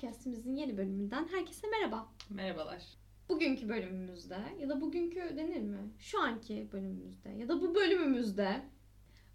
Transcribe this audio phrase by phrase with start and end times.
[0.00, 2.08] Podcastimizin yeni bölümünden herkese merhaba.
[2.30, 2.82] Merhabalar.
[3.28, 5.90] Bugünkü bölümümüzde ya da bugünkü denir mi?
[5.98, 8.62] Şu anki bölümümüzde ya da bu bölümümüzde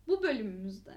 [0.07, 0.95] bu bölümümüzde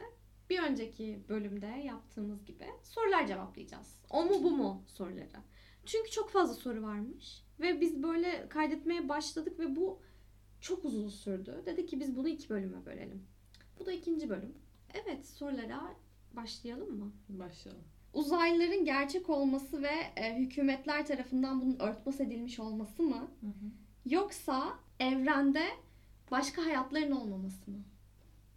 [0.51, 4.05] bir önceki bölümde yaptığımız gibi sorular cevaplayacağız.
[4.11, 5.43] O mu bu mu soruları.
[5.85, 10.01] Çünkü çok fazla soru varmış ve biz böyle kaydetmeye başladık ve bu
[10.61, 11.63] çok uzun sürdü.
[11.67, 13.27] Dedik ki biz bunu iki bölüme bölelim.
[13.79, 14.55] Bu da ikinci bölüm.
[14.95, 15.95] Evet sorulara
[16.33, 17.13] başlayalım mı?
[17.29, 17.85] Başlayalım.
[18.19, 23.31] Uzaylıların gerçek olması ve e, hükümetler tarafından bunun örtbas edilmiş olması mı?
[24.07, 25.63] Yoksa evrende
[26.31, 27.79] başka hayatların olmaması mı?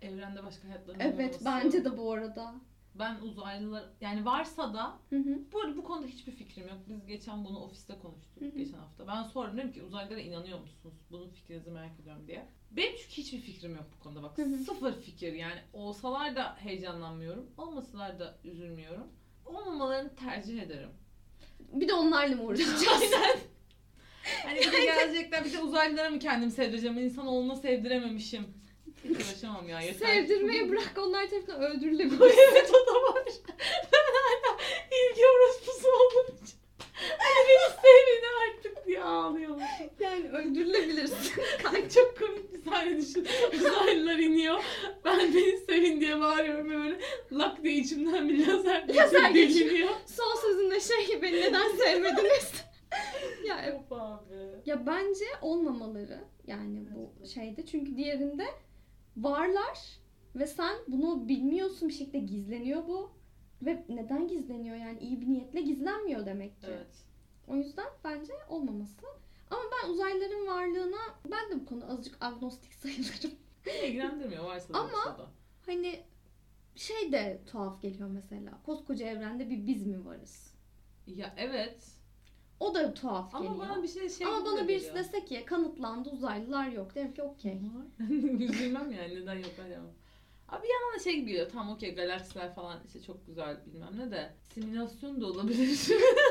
[0.02, 1.46] Evrende başka hayatların Evet olmaması.
[1.46, 2.56] bence de bu arada.
[2.96, 5.40] Ben uzaylılar yani varsa da Hı hı.
[5.54, 6.78] bu arada bu konuda hiçbir fikrim yok.
[6.90, 8.50] Biz geçen bunu ofiste konuştuk Hı hı.
[8.58, 9.08] geçen hafta.
[9.08, 10.96] Ben sordum dedim ki uzaylılara inanıyor musunuz?
[11.12, 12.46] Bunun fikrinizi merak ediyorum diye.
[12.72, 14.38] Benim çünkü hiçbir fikrim yok bu konuda bak.
[14.38, 14.58] Hı hı.
[14.58, 15.60] Sıfır fikir yani.
[15.74, 17.50] Olsalar da heyecanlanmıyorum.
[17.58, 19.08] Olmasalar da üzülmüyorum.
[19.46, 20.90] Olmamalarını tercih ederim.
[21.60, 22.86] Bir de onlarla mı uğraşacağız?
[23.14, 23.40] Aynen.
[24.46, 26.98] Hani bir de gelecekler bir de uzaylılara mı kendimi sevdireceğim?
[26.98, 28.44] İnsanoğluna sevdirememişim.
[29.04, 29.82] Hiç uğraşamam ya.
[29.82, 30.08] Yeter.
[30.08, 32.22] Sevdirmeyi bırak onlar tarafından öldürülebilir.
[32.52, 33.24] evet o da var.
[33.94, 34.58] Ben hala
[34.92, 36.56] ilgi orospusu olduğum için.
[37.20, 39.60] Hani beni sevin artık diye ağlıyorum.
[40.00, 41.42] yani öldürülebilirsin.
[41.74, 43.28] Ay çok komik bir sahne düşün.
[43.54, 44.64] Uzaylılar iniyor.
[45.06, 47.00] Ben beni sevin diye bağırıyorum ve böyle
[47.32, 49.34] lak diye içimden bir lazer, geçiyor.
[49.34, 49.90] deliniyor.
[50.06, 52.54] Son sözünde şey beni neden sevmediniz?
[53.48, 53.76] ya.
[53.80, 54.36] Of abi.
[54.66, 58.46] Ya bence olmamaları yani bu şeyde çünkü diğerinde
[59.18, 59.80] varlar
[60.36, 63.12] ve sen bunu bilmiyorsun bir şekilde gizleniyor bu
[63.62, 66.68] ve neden gizleniyor yani iyi bir niyetle gizlenmiyor demek ki.
[66.70, 67.06] Evet.
[67.48, 69.06] O yüzden bence olmaması.
[69.50, 70.98] Ama ben uzaylıların varlığına
[71.32, 73.32] ben de bu konuda azıcık agnostik sayılırım.
[73.84, 75.28] İlgilendirmiyor varsa da Ama- da.
[75.66, 76.00] Hani
[76.76, 78.60] şey de tuhaf geliyor mesela.
[78.66, 80.54] Koskoca evrende bir biz mi varız?
[81.08, 81.88] Ya evet.
[82.60, 83.70] O da tuhaf Ama geliyor.
[83.70, 85.06] bana bir şey şey Ama bana birisi geliyor.
[85.06, 86.96] dese ki kanıtlandı uzaylılar yok.
[86.96, 87.62] Derim ki okey.
[88.40, 89.86] Üzülmem yani neden yok acaba.
[90.50, 91.50] Abi da şey gibi geliyor.
[91.52, 94.34] Tamam okey galaksiler falan işte çok güzel bilmem ne de.
[94.54, 95.88] Simülasyon da olabilir.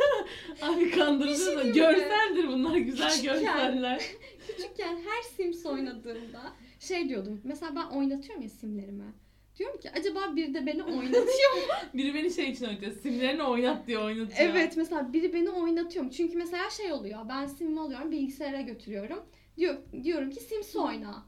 [0.63, 4.03] Abi kandırıcı şey da görseldir bunlar güzel Küçükken- görseller.
[4.47, 7.41] Küçükken her Sims oynadığımda şey diyordum.
[7.45, 9.13] Mesela ben oynatıyorum ya simlerimi.
[9.61, 11.63] Diyorum ki acaba biri de beni oynatıyor mu?
[11.95, 12.93] Biri beni şey için oynatıyor.
[12.93, 14.51] Simlerini oynat diye oynatıyor.
[14.51, 16.11] evet mesela biri beni oynatıyor mu?
[16.11, 17.21] Çünkü mesela şey oluyor.
[17.29, 19.23] Ben simimi alıyorum bilgisayara götürüyorum.
[19.57, 21.27] Diyor, diyorum ki Sims oyna.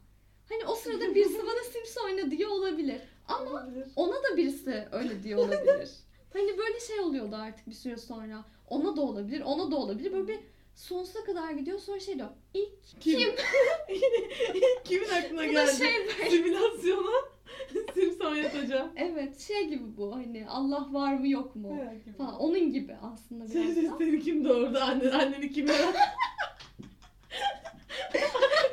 [0.48, 3.00] Hani o sırada birisi bana Sims oyna diyor olabilir.
[3.28, 3.84] Ama Olabilir.
[3.96, 5.90] ona da birisi öyle diyor olabilir.
[6.32, 8.44] hani böyle şey oluyordu artık bir süre sonra.
[8.68, 10.12] Ona da olabilir, ona da olabilir.
[10.12, 10.38] Böyle bir
[10.74, 11.78] sonsuza kadar gidiyor.
[11.78, 12.28] Sonra şey diyor.
[12.54, 13.18] İlk Kim?
[13.18, 13.30] kim?
[14.84, 15.76] Kimin aklına Bu da geldi?
[15.76, 16.30] şey böyle.
[16.30, 17.31] Simülasyona
[18.22, 18.90] Sims oynatacağım.
[18.96, 22.12] Evet şey gibi bu hani Allah var mı yok mu etme.
[22.12, 23.96] falan onun gibi aslında biraz Seni, da.
[23.98, 24.78] seni kim doğurdu?
[24.78, 25.98] Annen, anneni kim yarattı?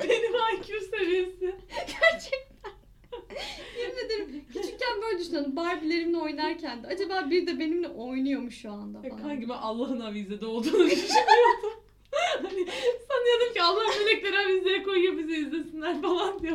[0.04, 1.56] Benim IQ seviyesi.
[3.80, 8.72] Yemin ederim küçükken böyle düşünüyordum Barbie'lerimle oynarken de acaba biri de benimle oynuyor mu şu
[8.72, 9.22] anda Ya falan.
[9.24, 11.84] Kanki ben Allah'ın avizede olduğunu düşünüyordum.
[12.44, 12.66] hani
[13.08, 16.52] sanıyordum ki Allah melekleri avizeye koyuyor bizi izlesinler falan diye.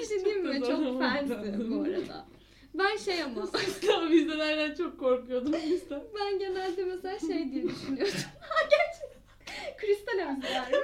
[0.00, 0.60] Bir şey diyeyim mi?
[0.60, 1.66] Çok olmadı.
[1.70, 2.26] bu arada.
[2.74, 6.02] Ben şey ama Sesli avizelerden çok korkuyordum bizden.
[6.20, 8.14] ben genelde mesela şey diye düşünüyordum.
[8.40, 9.76] ha gerçekten.
[9.76, 10.76] Kristal avizeler mi?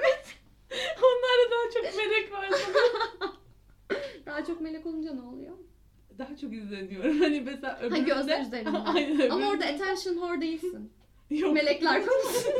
[0.97, 2.49] Onlarda daha çok melek var.
[4.25, 5.53] Daha çok melek olunca ne oluyor?
[6.17, 7.19] Daha çok izleniyorum.
[7.21, 7.99] Hani mesela Ha öbüründe...
[8.13, 8.69] gözler üzerinde.
[8.69, 9.29] Aynen.
[9.29, 10.91] Ama orada attention whore değilsin.
[11.29, 11.53] Yok.
[11.53, 12.59] Melekler konusunda.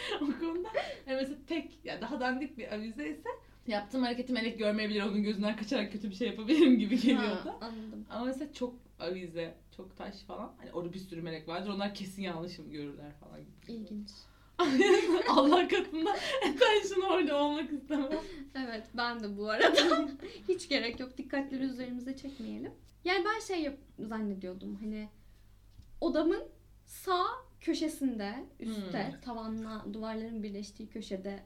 [0.16, 0.68] o konuda
[1.06, 3.28] yani mesela tek ya daha dandik bir avize ise
[3.66, 7.48] yaptığım hareketi melek görmeyebilir onun gözünden kaçarak kötü bir şey yapabilirim gibi geliyordu.
[7.50, 8.06] Ha, anladım.
[8.10, 12.22] Ama mesela çok avize, çok taş falan hani orada bir sürü melek vardır onlar kesin
[12.22, 13.72] yanlışım görürler falan gibi.
[13.72, 14.10] İlginç.
[15.28, 16.10] Allah katında
[16.48, 18.08] attention orada olmak istemem.
[18.54, 20.08] Evet ben de bu arada.
[20.48, 21.18] Hiç gerek yok.
[21.18, 22.72] Dikkatleri üzerimize çekmeyelim.
[23.04, 25.08] Yani ben şey yap- zannediyordum hani
[26.00, 26.42] odamın
[26.86, 27.26] sağ
[27.62, 29.20] köşesinde üstte Hmm.
[29.20, 31.42] tavanla duvarların birleştiği köşede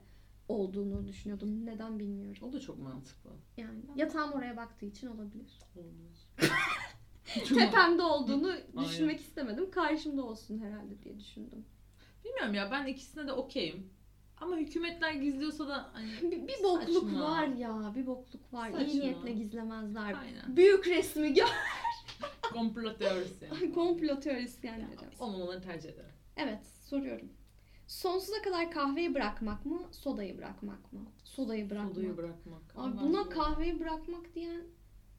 [0.48, 1.66] olduğunu düşünüyordum.
[1.66, 2.48] Neden bilmiyorum.
[2.48, 3.30] O da çok mantıklı.
[3.56, 5.58] Yani yatağım oraya baktığı için olabilir.
[5.76, 6.28] Olabilir.
[7.54, 8.88] Tepemde olduğunu Aynen.
[8.88, 9.70] düşünmek istemedim.
[9.70, 11.64] Karşımda olsun herhalde diye düşündüm.
[12.24, 13.90] Bilmiyorum ya ben ikisine de okeyim.
[14.40, 17.20] Ama hükümetler gizliyorsa da hani Bir, bir bokluk Saçma.
[17.30, 18.68] var ya, bir bokluk var.
[18.68, 19.00] İyi Saçma.
[19.00, 20.14] niyetle gizlemezler.
[20.14, 20.56] Aynen.
[20.56, 21.46] Büyük resmi gör.
[22.56, 23.48] komplo teorisi.
[23.74, 24.96] Komplo teorisyenleri.
[25.20, 26.10] Olmamalarını tercih ederim.
[26.36, 27.28] Evet, soruyorum.
[27.86, 31.00] Sonsuza kadar kahveyi bırakmak mı, sodayı bırakmak mı?
[31.24, 31.94] Sodayı bırakmak.
[31.94, 32.62] Sodayı bırakmak.
[32.76, 34.62] Abi buna sonra- kahveyi bırakmak diyen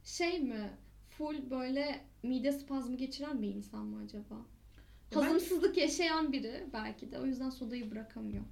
[0.03, 0.69] şey mi?
[1.09, 4.35] Full böyle mide spazmı geçiren bir insan mı acaba?
[5.13, 8.43] Hazımsızlık yaşayan biri belki de o yüzden sodayı bırakamıyor.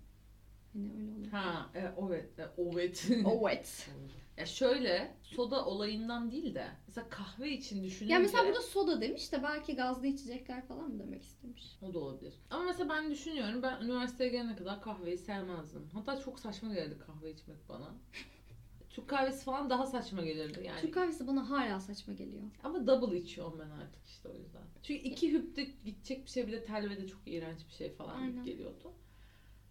[0.75, 1.31] Hani öyle oluyor.
[1.31, 3.07] Ha, e, evet, e, evet.
[3.39, 3.89] Evet.
[4.37, 9.31] ya şöyle, soda olayından değil de mesela kahve için düşününce Ya mesela burada soda demiş
[9.31, 11.77] de belki gazlı içecekler falan mı demek istemiş.
[11.81, 12.33] o da olabilir.
[12.49, 15.89] Ama mesela ben düşünüyorum ben üniversiteye gelene kadar kahveyi sevmezdim.
[15.93, 17.95] Hatta çok saçma gelirdi kahve içmek bana.
[18.89, 20.81] Türk kahvesi falan daha saçma gelirdi yani.
[20.81, 22.43] Türk kahvesi bana hala saçma geliyor.
[22.63, 24.61] Ama double içiyorum ben artık işte o yüzden.
[24.83, 28.43] Çünkü iki hüpte gidecek bir şey bir de telvede çok iğrenç bir şey falan Aynen.
[28.43, 28.93] geliyordu.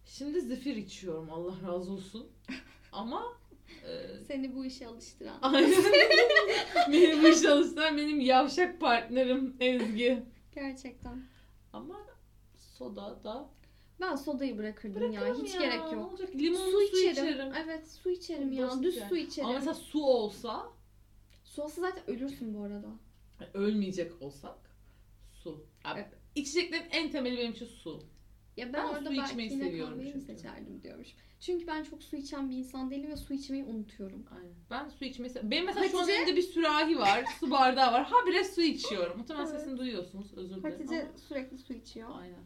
[0.05, 2.27] Şimdi zifir içiyorum Allah razı olsun.
[2.91, 3.23] Ama
[3.87, 5.37] e, Seni bu işe alıştıran.
[5.41, 5.71] aynen.
[6.91, 10.23] benim bu işe alıştıran benim yavşak partnerim Ezgi.
[10.55, 11.23] Gerçekten.
[11.73, 11.95] Ama
[12.57, 13.49] soda da
[14.01, 15.21] Ben sodayı bırakırdım ya.
[15.21, 16.09] Bırakalım Hiç ya, gerek Ne yok.
[16.11, 16.35] olacak?
[16.35, 17.11] Limonlu Su, su, içerim.
[17.11, 17.53] içerim.
[17.63, 18.67] Evet su içerim ya.
[18.67, 19.09] Basit Düz yani.
[19.09, 19.49] su içerim.
[19.49, 20.69] Ama mesela su olsa
[21.43, 22.87] Su olsa zaten ölürsün bu arada.
[23.53, 24.57] ölmeyecek olsak
[25.33, 25.65] su.
[25.83, 26.09] Abi, Evet.
[26.35, 28.03] İçeceklerin en temeli benim için su.
[28.57, 30.25] Ya ben, Ben orada su belki yine seviyorum kahveyi çünkü.
[30.25, 31.07] seçerdim diyormuş.
[31.39, 34.25] Çünkü ben çok su içen bir insan değilim ve su içmeyi unutuyorum.
[34.31, 34.53] Aynen.
[34.69, 37.25] Ben su içmeyi sev- Benim mesela şu an Hatice- elimde bir sürahi var.
[37.39, 38.03] su bardağı var.
[38.05, 39.17] Habire su içiyorum.
[39.17, 39.59] Muhtemelen Evet.
[39.59, 40.33] sesini duyuyorsunuz.
[40.33, 40.71] Özür dilerim.
[40.77, 42.09] Hatice sürekli su içiyor.
[42.09, 42.19] Ama...
[42.19, 42.43] Aynen.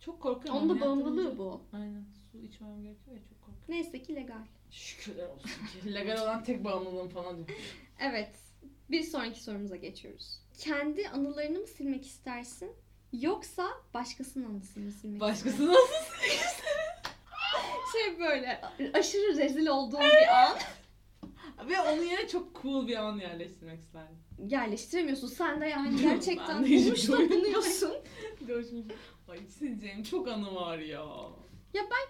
[0.00, 0.62] Çok korkuyorum.
[0.62, 1.62] Onun da bağımlılığı bu.
[1.72, 2.04] Aynen.
[2.32, 3.64] Su içmem gerekiyor ya çok korkuyorum.
[3.68, 4.42] Neyse ki legal.
[4.70, 5.48] Şükürler olsun
[5.82, 5.94] ki.
[5.94, 7.48] Legal olan tek bağımlılığım falan diyor.
[8.00, 8.30] Evet.
[8.90, 10.40] Bir sonraki sorumuza geçiyoruz.
[10.58, 12.70] Kendi anılarını mı silmek istersin?
[13.12, 16.64] Yoksa başkasının anısını silmek Başkasına istersin?
[17.92, 18.60] Şey böyle
[18.94, 20.56] aşırı rezil olduğum bir an.
[21.68, 24.16] Ve onun yerine çok cool bir an yerleştirmek isterdim.
[24.48, 25.26] Yerleştiremiyorsun.
[25.28, 27.40] Sen de yani Ben gerçekten de hiç bulmuş da bilmiyorum.
[27.44, 27.92] buluyorsun.
[29.28, 31.04] Ay sileceğim çok anı var ya.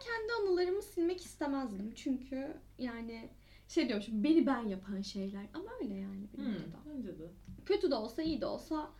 [0.00, 1.92] Kendi anılarımı silmek istemezdim.
[1.94, 3.28] Çünkü yani
[3.68, 5.46] şey diyormuşum beni ben yapan şeyler.
[5.54, 6.54] Ama öyle yani Hmm,
[6.86, 7.30] bence de.
[7.66, 8.90] Kötü de olsa iyi de olsa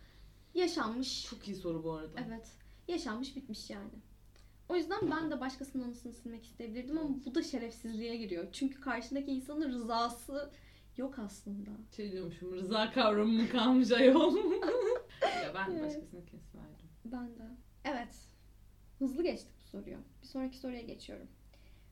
[0.53, 1.25] yaşanmış.
[1.25, 2.19] Çok iyi soru bu arada.
[2.27, 2.47] Evet.
[2.87, 3.89] Yaşanmış bitmiş yani.
[4.69, 8.47] O yüzden ben de başkasının anısını silmek isteyebilirdim ama bu da şerefsizliğe giriyor.
[8.51, 10.51] Çünkü karşındaki insanın rızası
[10.97, 11.69] yok aslında.
[11.95, 14.35] Şey diyormuşum rıza kavramı mı kalmış ayol.
[15.21, 15.83] ya ben Evet.
[15.83, 16.89] başkasını keserdim.
[17.05, 17.43] Ben de.
[17.85, 18.15] Evet.
[18.99, 19.97] Hızlı geçtik bu soruyu.
[20.21, 21.27] Bir sonraki soruya geçiyorum.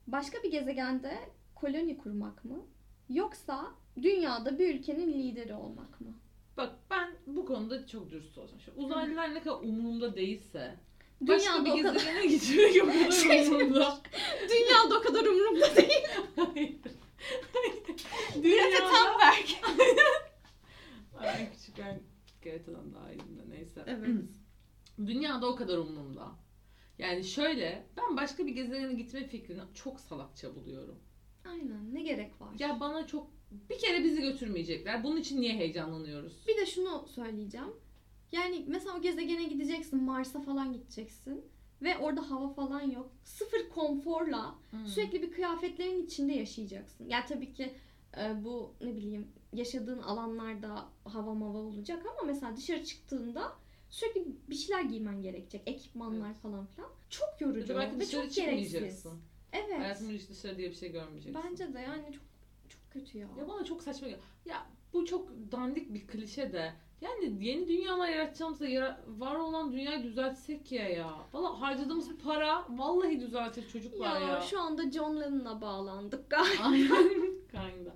[0.08, 1.18] Başka bir gezegende
[1.56, 2.66] koloni kurmak mı?
[3.10, 3.72] Yoksa
[4.02, 6.14] dünyada bir ülkenin lideri olmak mı?
[6.58, 8.60] Bak ben bu konuda çok dürüst olacağım.
[8.66, 10.76] Şu uzaylılar ne kadar umurumda değilse
[11.22, 11.94] başka Dünyada bir o kadar,
[12.24, 13.98] gezegene gitmek o kadar Şey- umurumda.
[14.50, 16.08] dünyada o kadar umurumda değil.
[16.36, 16.76] Hayır.
[18.36, 18.88] Greta.
[18.88, 19.50] Thunberg.
[21.18, 22.00] Ay küçükken
[22.44, 23.84] Greta'dan daha iyiydim de neyse.
[23.88, 24.10] Evet.
[25.08, 26.28] Dünyada o kadar umurumda.
[26.98, 31.00] Yani şöyle ben başka bir gezegene gitme fikrini çok salakça buluyorum.
[31.50, 31.94] Aynen.
[31.94, 32.50] Ne gerek var?
[32.60, 35.04] Ya bana çok bir kere bizi götürmeyecekler.
[35.04, 36.34] Bunun için niye heyecanlanıyoruz?
[36.48, 37.74] Bir de şunu söyleyeceğim.
[38.32, 41.46] Yani mesela o gezegene gideceksin, Mars'a falan gideceksin.
[41.82, 43.12] Ve orada hava falan yok.
[43.24, 44.88] Sıfır konforla Hmm.
[44.88, 47.10] sürekli bir kıyafetlerin içinde yaşayacaksın.
[47.10, 47.74] Yani tabii ki
[48.18, 53.56] e, bu ne bileyim yaşadığın alanlarda hava mava olacak ama mesela dışarı çıktığında
[53.90, 55.62] sürekli bir şeyler giymen gerekecek.
[55.66, 56.38] Ekipmanlar Evet.
[56.42, 56.90] falan filan.
[57.10, 59.06] Çok yorucu ve çok gereksiz.
[59.54, 59.80] Evet.
[59.80, 61.42] Hayatımda hiç dışarı diye bir şey görmeyeceksin.
[61.44, 62.27] Bence de yani çok
[63.00, 63.28] kötü ya.
[63.40, 64.24] Ya bana çok saçma geliyor.
[64.46, 66.74] Ya bu çok dandik bir klişe de.
[67.02, 71.10] Yani yeni dünyalar yaratacağımızda yara- var olan dünyayı düzeltsek ya ya.
[71.34, 74.28] Valla harcadığımız para vallahi düzeltir çocuklar ya.
[74.28, 76.64] Ya, şu anda John Lennon'a bağlandık galiba.
[77.52, 77.96] Kinda.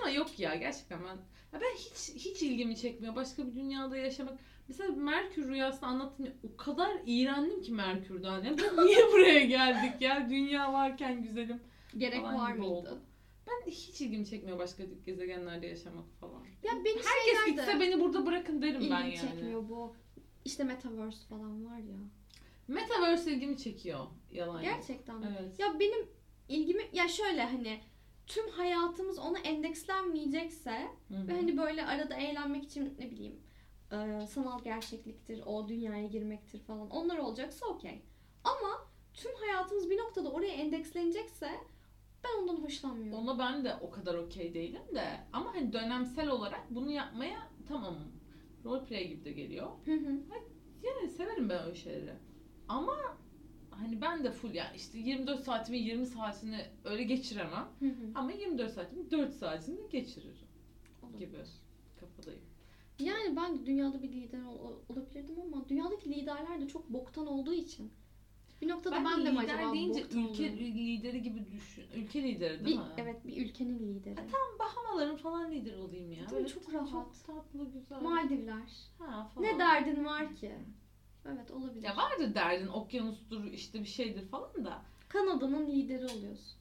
[0.00, 1.16] Ama yok ya gerçekten ben
[1.52, 4.38] ya ben hiç hiç ilgimi çekmiyor başka bir dünyada yaşamak.
[4.68, 8.42] Mesela Merkür rüyasını anlattım ya, o kadar iğrendim ki Merkür'den.
[8.44, 10.26] Ya biz niye buraya geldik ya?
[10.30, 11.60] Dünya varken güzelim.
[11.96, 12.72] Gerek Falan var gibi mıydı?
[12.72, 12.98] oldu.
[13.50, 16.44] Ben hiç ilgimi çekmiyor başka gezegenlerde yaşamak falan.
[16.62, 19.20] Ya benim Herkes şeyler de gitse beni burada bırakın derim ben ilgimi yani.
[19.20, 19.94] çekmiyor bu.
[20.44, 21.98] İşte Metaverse falan var ya.
[22.68, 24.06] Metaverse ilgimi çekiyor.
[24.32, 24.74] Yalan yok.
[24.74, 25.36] Gerçekten mi?
[25.40, 25.58] Evet.
[25.58, 26.08] Ya benim
[26.48, 27.80] ilgimi ya şöyle hani
[28.26, 31.28] tüm hayatımız ona endekslenmeyecekse Hı hı.
[31.28, 33.40] ve hani böyle arada eğlenmek için ne bileyim
[33.92, 38.02] e, sanal gerçekliktir, o dünyaya girmektir falan onlar olacaksa okey.
[38.44, 41.50] Ama tüm hayatımız bir noktada oraya endekslenecekse
[42.24, 43.18] ben ondan hoşlanmıyorum.
[43.28, 48.12] Ona ben de o kadar okey değilim de ama hani dönemsel olarak bunu yapmaya tamamım.
[48.64, 49.70] Roleplay gibi de geliyor.
[49.84, 50.18] Hı hı.
[50.82, 52.14] Yani severim ben öyle şeyleri.
[52.68, 52.96] Ama
[53.70, 57.68] hani ben de full yani işte 24 saatimi 20 saatini öyle geçiremem.
[57.78, 58.10] Hı hı.
[58.14, 60.50] Ama 24 saatimi 4 saatini geçiririm
[61.18, 61.36] gibi
[62.00, 62.42] kafadayım.
[62.98, 67.92] Yani ben dünyada bir lider ol- olabilirdim ama dünyadaki liderler de çok boktan olduğu için.
[68.60, 70.56] Bir noktada ben, Ben, de mi acaba deyince ülke oluyorum?
[70.58, 71.84] lideri gibi düşün.
[71.94, 72.84] Ülke lideri bir, değil mi?
[72.96, 74.14] Evet bir ülkenin lideri.
[74.14, 76.30] Tam Bahamaların falan lideri olayım ya.
[76.30, 76.48] Değil mi?
[76.48, 76.90] Çok rahat.
[76.90, 78.00] Çok tatlı güzel.
[78.00, 78.88] Maldivler.
[78.98, 79.46] ha, falan.
[79.46, 80.52] Ne derdin var ki?
[81.26, 81.82] Evet olabilir.
[81.82, 84.82] Ya vardır derdin okyanustur işte bir şeydir falan da.
[85.08, 86.58] Kanada'nın lideri oluyorsun.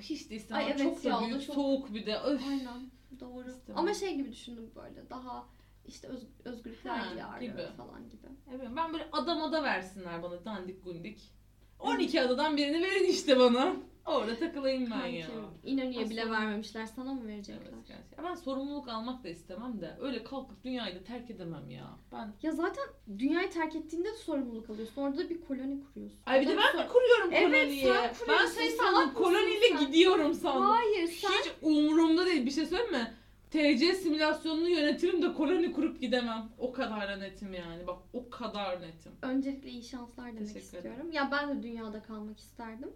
[0.00, 0.64] Hiç de istemem.
[0.64, 2.18] Ay evet çok da büyük çok- soğuk bir de.
[2.18, 2.42] Öf.
[2.48, 3.48] Aynen doğru.
[3.48, 3.78] İstemem.
[3.78, 5.46] Ama şey gibi düşündüm böyle daha
[5.86, 7.66] işte öz, özgürlükler Ha, diyarı gibi.
[7.76, 8.26] falan gibi.
[8.54, 11.32] Evet, ben böyle adam ada versinler bana dandik gundik.
[11.78, 13.76] 12 adadan birini verin işte bana.
[14.06, 15.26] Orada takılayım ben ya.
[15.26, 17.62] Kanki, İnönü'ye bile vermemişler sana mı verecekler?
[17.74, 18.24] Evet, gerçekten.
[18.24, 21.90] Ben sorumluluk almak da istemem de öyle kalkıp dünyayı da terk edemem ya.
[22.12, 22.84] Ben Ya zaten
[23.18, 25.02] dünyayı terk ettiğinde de sorumluluk alıyorsun.
[25.02, 26.18] Orada da bir koloni kuruyorsun.
[26.26, 27.82] Ay bir de ben sor- mi kuruyorum Evet, koloniyi?
[27.82, 29.86] sen ben kuruyorsun, şey salak sandım koloniyle sen?
[29.86, 30.62] gidiyorum sandım.
[30.62, 32.46] Hayır sen Hiç umurumda değil.
[32.46, 33.14] Bir şey söyleyeyim mi?
[33.52, 36.48] TC simülasyonunu yönetirim de koloni kurup gidemem.
[36.58, 37.86] O kadar netim yani.
[37.86, 39.12] Bak o kadar netim.
[39.22, 40.76] öncelikle iyi şanslar demek Teşekkür ederim.
[40.90, 41.12] istiyorum.
[41.12, 42.92] Ya ben de dünyada kalmak isterdim.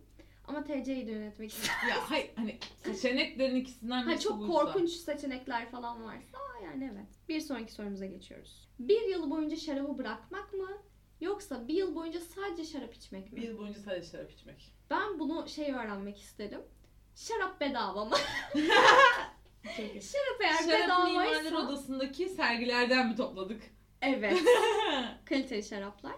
[0.49, 1.89] Ama TC'yi de yönetmek isterdim.
[1.89, 4.53] Ya hayır hani seçeneklerin ikisinden Ha, çok buysa.
[4.53, 7.07] korkunç seçenekler falan varsa yani evet.
[7.29, 8.69] Bir sonraki sorumuza geçiyoruz.
[8.79, 10.69] Bir yıl boyunca şarabı bırakmak mı?
[11.21, 13.37] Yoksa bir yıl boyunca sadece şarap içmek mi?
[13.37, 14.73] Bir yıl boyunca sadece şarap içmek.
[14.91, 16.61] Ben bunu şey öğrenmek isterim.
[17.15, 18.17] Şarap bedava mı?
[19.77, 21.53] Şarap eğer Şarap Mimarlar.
[21.53, 23.63] Odası'ndaki sergilerden mi topladık?
[24.03, 24.39] Evet.
[25.25, 26.15] Kaliteli şaraplar.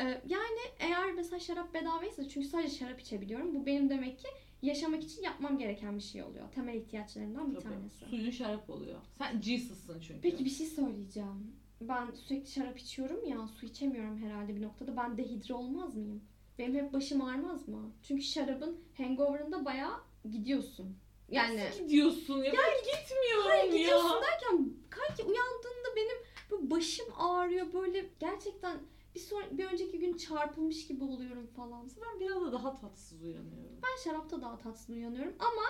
[0.00, 3.54] Ee, yani eğer mesela şarap bedavaysa çünkü sadece şarap içebiliyorum.
[3.54, 4.28] Bu benim demek ki
[4.62, 6.44] yaşamak için yapmam gereken bir şey oluyor.
[6.54, 7.74] Temel ihtiyaçlarından bir Tabii.
[7.74, 8.04] tanesi.
[8.04, 8.98] Suyun şarap oluyor.
[9.18, 10.20] Sen Jesus'sın çünkü.
[10.20, 11.52] Peki bir şey söyleyeceğim.
[11.80, 14.96] Ben sürekli şarap içiyorum ya su içemiyorum herhalde bir noktada.
[14.96, 16.22] Ben dehidre olmaz mıyım?
[16.58, 17.92] Benim hep başım ağrımaz mı?
[18.02, 19.94] Çünkü şarabın hangover'ında bayağı
[20.30, 20.96] gidiyorsun.
[21.30, 22.52] Yani Nasıl gidiyorsun ya?
[22.52, 23.78] ben gitmiyorum Hayır ya.
[23.78, 26.16] gidiyorsun derken kanki uyandığında benim
[26.50, 28.78] böyle başım ağrıyor böyle gerçekten
[29.14, 31.90] bir son bir önceki gün çarpılmış gibi oluyorum falan.
[32.00, 33.80] Ben biraz da daha tatsız uyanıyorum.
[33.82, 35.62] Ben şarapta daha tatsız uyanıyorum ama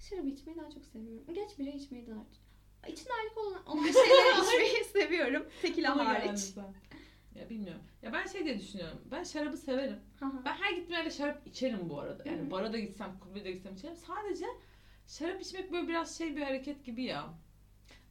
[0.00, 1.34] şarap içmeyi daha çok seviyorum.
[1.34, 2.24] Geç bira içmeyi daha
[2.88, 5.46] İçinde alkol olan, olan şeyleri içmeyi seviyorum.
[5.62, 6.54] Tekila geldi hariç.
[7.34, 7.82] Ya bilmiyorum.
[8.02, 8.98] Ya ben şey diye düşünüyorum.
[9.10, 9.96] Ben şarabı severim.
[10.20, 10.26] Hı.
[10.44, 12.22] Ben her gittiğim yerde şarap içerim bu arada.
[12.26, 13.96] Yani bara da gitsem, kulübe de gitsem içerim.
[13.96, 14.46] Sadece
[15.08, 17.34] şarap içmek böyle biraz şey bir hareket gibi ya.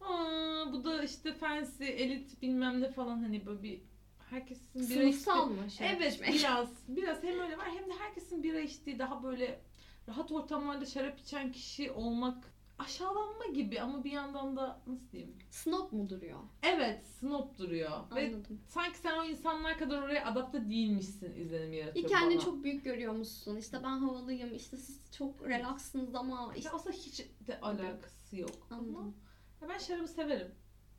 [0.01, 3.81] Aa, bu da işte fancy, elit bilmem ne falan hani böyle bir
[4.29, 6.33] herkesin bira Sınıfsal içtiği- mı şarap Evet içmek?
[6.33, 6.69] biraz.
[6.88, 9.62] Biraz hem öyle var hem de herkesin bira içtiği daha böyle
[10.07, 15.35] rahat ortamlarda şarap içen kişi olmak aşağılanma gibi ama bir yandan da nasıl diyeyim?
[15.50, 16.39] Snob mu duruyor?
[16.63, 17.91] Evet, snob duruyor.
[18.15, 18.61] Ve Anladım.
[18.67, 22.45] sanki sen o insanlar kadar oraya adapte değilmişsin izlenimi yaratıyor Bir kendini bana.
[22.45, 23.57] çok büyük görüyormuşsun.
[23.57, 24.53] İşte ben havalıyım.
[24.55, 28.67] işte siz çok relaksınız ama işte Ya aslında hiç de alakası yok.
[28.69, 29.15] Ama Anladım.
[29.61, 30.51] ya ben şarabı severim.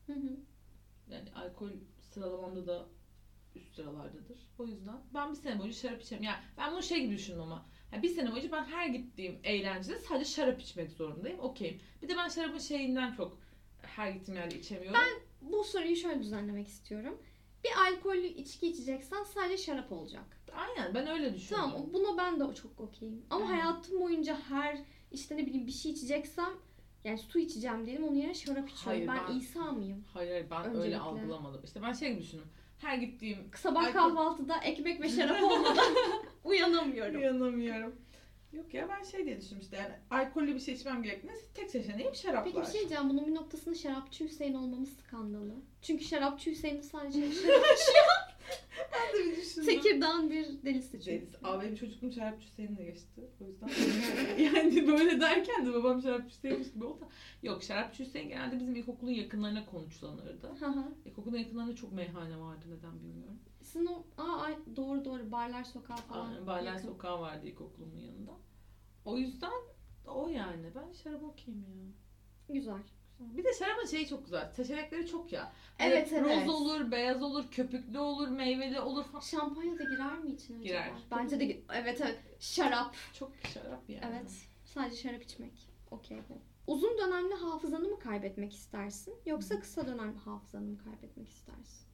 [0.07, 0.37] Hı hı.
[1.09, 1.71] Yani alkol
[2.01, 2.87] sıralamamda da
[3.55, 4.39] üst sıralardadır.
[4.59, 6.23] O yüzden ben bir sene boyunca şarap içerim.
[6.23, 7.67] Yani ben bunu şey gibi düşündüm ama.
[7.93, 11.41] Yani bir sene boyunca ben her gittiğim eğlencede sadece şarap içmek zorundayım.
[11.41, 11.81] Okeyim.
[12.03, 13.39] Bir de ben şarabın şeyinden çok
[13.83, 15.01] her gittiğim yerde içemiyorum.
[15.41, 17.19] Bu soruyu şöyle düzenlemek istiyorum.
[17.65, 20.25] Bir alkollü içki içeceksen sadece şarap olacak.
[20.55, 21.63] Aynen ben öyle düşündüm.
[21.63, 23.27] Tamam buna ben de çok okeyim.
[23.31, 23.53] Ama Hı.
[23.53, 24.79] hayatım boyunca her
[25.11, 26.51] işte ne bileyim bir şey içeceksem
[27.05, 29.07] yani su içeceğim diyelim onun yerine şarap içiyorum.
[29.07, 30.05] Hayır, ben, ben- İsa mıyım?
[30.13, 30.99] Hayır hayır ben öyle Öncelikle.
[30.99, 31.65] algılamadım.
[31.65, 32.47] İşte ben şey gibi düşündüm.
[32.83, 35.93] Her gittiğim Sabah Alkol- kahvaltıda ekmek ve şarap olmadan
[36.45, 37.17] uyanamıyorum.
[37.21, 37.95] Uyanamıyorum.
[38.53, 42.45] Yok ya ben şey diye düşünmüştüm yani alkollü bir şey içmem gerektiğinde tek seçeneğim şaraplar.
[42.45, 43.09] Peki bir şey diyeceğim.
[43.11, 45.53] Bunun bir noktasında şarapçı Hüseyin olmamız skandalı.
[45.83, 48.32] Çünkü şarapçı Hüseyin de sadece şarap
[48.93, 49.67] ben de bir düşündüm.
[49.67, 51.07] Tekirdağ'ın bir delisi çünkü.
[51.07, 51.29] Deniz.
[51.43, 53.31] Abi benim çocukluğum şarapçı Hüseyin'le geçti.
[53.41, 53.69] O yüzden
[54.45, 57.09] yani böyle derken de babam şarapçı Hüseyin'miş gibi oldu.
[57.43, 60.51] Yok şarapçı Hüseyin genelde bizim ilkokulun yakınlarına konuşlanırdı.
[61.05, 63.39] İlkokulun yakınlarında çok meyhane vardı neden bilmiyorum.
[63.63, 66.29] Sizin o aa, ay, doğru doğru barlar sokağı falan.
[66.29, 66.89] Aynen, Barlar yakın.
[66.89, 68.33] Sokağı vardı ilkokulumun yanında.
[69.05, 69.63] O yüzden
[70.07, 71.93] o yani ben şarap okuyayım ya.
[72.55, 72.83] Güzel.
[73.37, 74.51] Bir de şarabın şeyi çok güzel.
[74.53, 75.53] Seçenekleri çok ya.
[75.79, 76.47] Evet, evet.
[76.47, 79.21] Roz olur, beyaz olur, köpüklü olur, meyveli olur falan.
[79.21, 80.69] Şampanya da girer mi içine acaba?
[80.69, 80.91] Girer.
[81.11, 82.19] Bence de evet evet.
[82.41, 82.95] Şarap.
[83.13, 84.05] Çok şarap yani.
[84.11, 84.33] Evet.
[84.65, 85.69] Sadece şarap içmek.
[85.91, 86.39] Okey bu.
[86.73, 89.15] Uzun dönemli hafızanı mı kaybetmek istersin?
[89.27, 91.87] Yoksa kısa dönemli hafızanı mı kaybetmek istersin?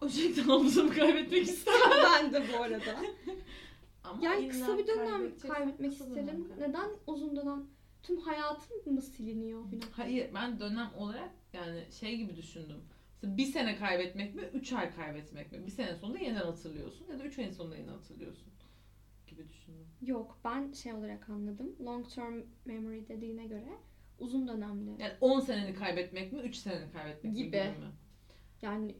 [0.00, 1.80] O şekilde hafızamı kaybetmek istemem.
[2.04, 2.96] ben de bu arada.
[4.04, 6.52] Ama Yani kısa bir dönem kaybetmek dönem isterim.
[6.58, 7.66] Neden uzun dönem?
[8.06, 9.64] Tüm hayatım mı siliniyor?
[9.92, 12.76] Hayır ben dönem olarak yani şey gibi düşündüm.
[13.22, 15.66] Mesela bir sene kaybetmek mi, üç ay kaybetmek mi?
[15.66, 18.52] Bir sene sonunda yeniden hatırlıyorsun ya da üç ayın sonunda yeniden hatırlıyorsun
[19.26, 19.86] gibi düşündüm.
[20.02, 21.76] Yok ben şey olarak anladım.
[21.80, 23.78] Long term memory dediğine göre
[24.18, 25.02] uzun dönemli.
[25.02, 27.46] Yani 10 seneni kaybetmek mi, 3 seneni kaybetmek mi Gibi.
[27.46, 27.92] gibi mi?
[28.62, 28.96] Yani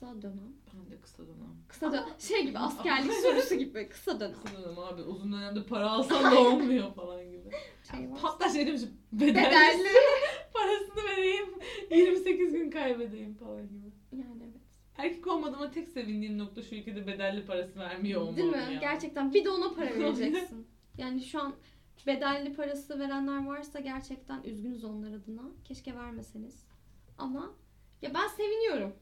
[0.00, 0.52] kısa dönem.
[0.74, 1.56] Ben de kısa dönem.
[1.68, 2.04] Kısa dönem.
[2.18, 4.36] Şey gibi askerlik sorusu gibi kısa dönem.
[4.44, 7.50] Kısa dönem abi uzun dönemde para alsan da olmuyor falan gibi.
[7.90, 8.08] Şey.
[8.22, 9.88] Hatta şey demişim bedelli, Bedelli.
[10.52, 11.46] parasını vereyim
[11.90, 13.86] 28 gün kaybedeyim falan gibi.
[14.12, 14.62] Yani evet.
[14.96, 18.56] Erkek olmadığıma tek sevindiğim nokta şu ülkede bedelli parası vermiyor olmam Değil mi?
[18.56, 18.80] ya.
[18.80, 20.66] Gerçekten bir de ona para vereceksin.
[20.98, 21.54] yani şu an
[22.06, 25.42] bedelli parası verenler varsa gerçekten üzgünüz onlar adına.
[25.64, 26.66] Keşke vermeseniz.
[27.18, 27.54] Ama
[28.02, 28.92] ya ben seviniyorum.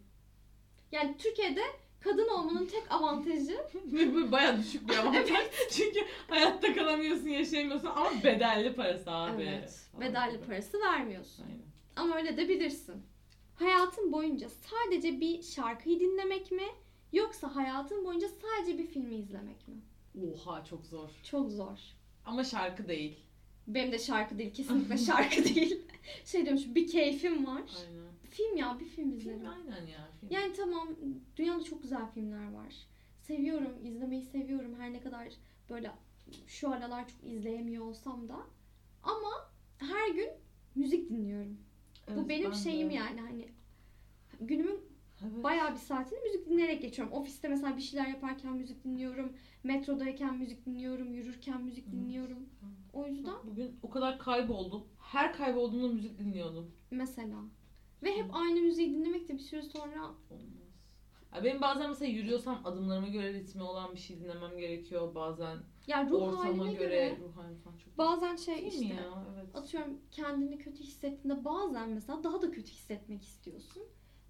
[0.96, 1.62] Yani Türkiye'de
[2.00, 3.58] kadın olmanın tek avantajı
[4.14, 5.46] bu baya düşük bir avantaj.
[5.70, 9.42] Çünkü hayatta kalamıyorsun, yaşayamıyorsun ama bedelli parası abi.
[9.42, 10.46] evet, Falan bedelli gibi.
[10.46, 11.44] parası vermiyorsun.
[11.44, 11.62] Aynen.
[11.96, 13.02] Ama öyle de bilirsin.
[13.54, 16.66] Hayatın boyunca sadece bir şarkıyı dinlemek mi
[17.12, 19.74] yoksa hayatın boyunca sadece bir filmi izlemek mi?
[20.32, 21.08] Oha çok zor.
[21.30, 21.78] Çok zor.
[22.24, 23.16] Ama şarkı değil.
[23.66, 25.78] Benim de şarkı değil, kesinlikle şarkı değil.
[26.24, 27.62] Şey diyormuş, bir keyfim var.
[27.78, 28.06] Aynen.
[28.30, 29.38] Film ya, bir film izlerim.
[29.38, 30.08] Film aynen ya.
[30.20, 30.30] Film.
[30.30, 30.88] Yani tamam,
[31.36, 32.74] dünyada çok güzel filmler var.
[33.22, 34.74] Seviyorum, izlemeyi seviyorum.
[34.78, 35.28] Her ne kadar
[35.70, 35.90] böyle
[36.46, 38.36] şu aralar çok izleyemiyor olsam da.
[39.02, 40.28] Ama her gün
[40.74, 41.58] müzik dinliyorum.
[42.08, 42.62] Evet, Bu benim ben de.
[42.62, 43.48] şeyim yani hani
[44.40, 44.80] günümün
[45.22, 45.44] Evet.
[45.44, 47.14] bayağı bir saatini müzik dinleyerek geçiyorum.
[47.14, 49.32] Ofiste mesela bir şeyler yaparken müzik dinliyorum.
[49.64, 51.12] Metrodayken müzik dinliyorum.
[51.12, 52.48] Yürürken müzik dinliyorum.
[52.92, 54.84] O yüzden Bugün o kadar kayboldum.
[54.98, 56.70] Her kaybolduğumda müzik dinliyordum.
[56.90, 57.36] mesela.
[58.02, 60.66] Ve hep aynı müziği dinlemek de bir süre sonra Olmaz.
[61.34, 65.14] Ya benim bazen mesela yürüyorsam adımlarıma göre ritmi olan bir şey dinlemem gerekiyor.
[65.14, 68.94] Bazen yani ruh ortama haline göre, göre, ruh haline falan çok bazen şey Değil işte
[68.94, 69.26] ya?
[69.34, 69.56] Evet.
[69.56, 73.82] atıyorum kendini kötü hissettiğinde bazen mesela daha da kötü hissetmek istiyorsun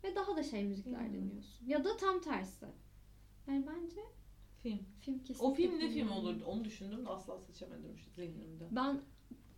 [0.07, 1.13] ve daha da şey müzikler Hmm.
[1.15, 1.67] dinliyorsun.
[1.67, 2.67] Ya da tam tersi.
[3.49, 4.01] Yani bence
[4.63, 4.79] Film.
[5.01, 6.45] film kesinlikle O film ne film olurdu?
[6.47, 8.69] Onu düşündüm de asla seçemedim işte zihnimde.
[8.71, 9.01] Ben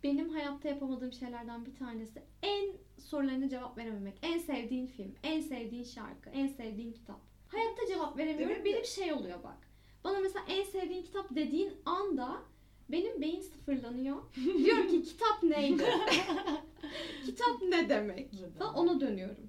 [0.03, 2.69] benim hayatta yapamadığım şeylerden bir tanesi en
[3.01, 4.17] sorularına cevap verememek.
[4.21, 7.19] En sevdiğin film, en sevdiğin şarkı, en sevdiğin kitap.
[7.47, 8.55] Hayatta cevap veremiyorum.
[8.55, 8.65] Evet.
[8.65, 9.57] Benim şey oluyor bak.
[10.03, 12.41] Bana mesela en sevdiğin kitap dediğin anda
[12.89, 14.17] benim beyin sıfırlanıyor.
[14.63, 15.83] Diyorum ki kitap neydi?
[17.25, 18.33] kitap ne demek?
[18.33, 18.51] Neden?
[18.51, 19.48] Falan ona dönüyorum.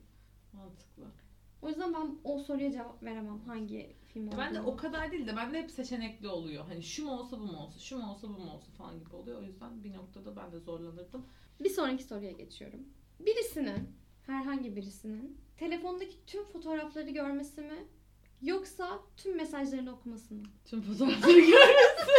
[1.62, 4.40] O yüzden ben o soruya cevap veremem hangi film olduğunu.
[4.40, 6.64] Ben de o kadar değil de bende hep seçenekli oluyor.
[6.68, 9.16] Hani şu mu olsa bu mu olsa, şu mu olsa bu mu olsa falan gibi
[9.16, 9.42] oluyor.
[9.42, 11.26] O yüzden bir noktada ben de zorlanırdım.
[11.60, 12.80] Bir sonraki soruya geçiyorum.
[13.20, 13.90] Birisinin,
[14.26, 17.84] herhangi birisinin telefondaki tüm fotoğrafları görmesi mi?
[18.42, 20.42] Yoksa tüm mesajlarını okuması mı?
[20.64, 22.12] Tüm fotoğrafları görmesi.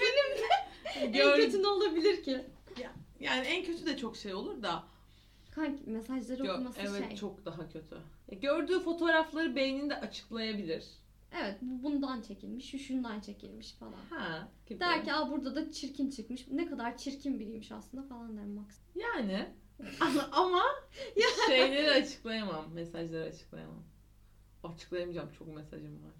[0.00, 0.48] Benim de.
[0.94, 1.36] En Gör...
[1.36, 2.44] kötü ne olabilir ki?
[3.20, 4.84] Yani en kötü de çok şey olur da.
[5.54, 7.16] Kanki mesajları Gö- okuması evet şey.
[7.16, 7.96] çok daha kötü.
[8.28, 10.84] Ya gördüğü fotoğrafları beyninde açıklayabilir.
[11.40, 14.04] Evet bu bundan çekilmiş, şu şundan çekilmiş falan.
[14.10, 14.48] Ha.
[14.66, 14.80] Gibi.
[14.80, 16.48] Der ki Aa, burada da çirkin çıkmış.
[16.48, 18.66] Ne kadar çirkin biriymiş aslında falan derim Max.
[18.94, 19.46] Yani
[20.00, 20.62] ama, ama
[21.46, 22.72] şeyleri açıklayamam.
[22.74, 23.82] Mesajları açıklayamam.
[24.64, 25.32] Açıklayamayacağım.
[25.38, 26.14] Çok mesajım var.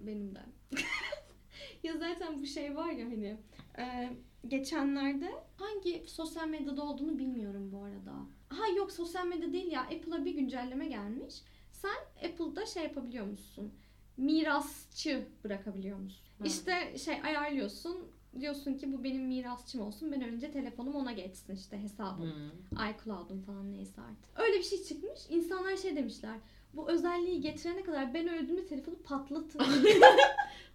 [0.00, 0.40] Benim de.
[1.82, 3.36] ya zaten bu şey var ya hani
[3.78, 4.12] e,
[4.48, 8.12] geçenlerde hangi sosyal medyada olduğunu bilmiyorum bu arada.
[8.48, 11.34] Ha yok sosyal medya değil ya Apple'a bir güncelleme gelmiş.
[11.72, 13.72] Sen Apple'da şey yapabiliyor musun?
[14.16, 16.26] Mirasçı bırakabiliyor musun?
[16.38, 16.44] Ha.
[16.44, 17.96] İşte şey ayarlıyorsun.
[18.40, 20.12] Diyorsun ki bu benim mirasçım olsun.
[20.12, 22.32] Ben önce telefonum ona geçsin işte hesabım.
[22.32, 22.90] Hmm.
[22.90, 24.40] iCloud'um falan neyse artık.
[24.40, 25.20] Öyle bir şey çıkmış.
[25.28, 26.36] İnsanlar şey demişler.
[26.74, 29.60] Bu özelliği getirene kadar ben öldüğümde telefonu patlatın.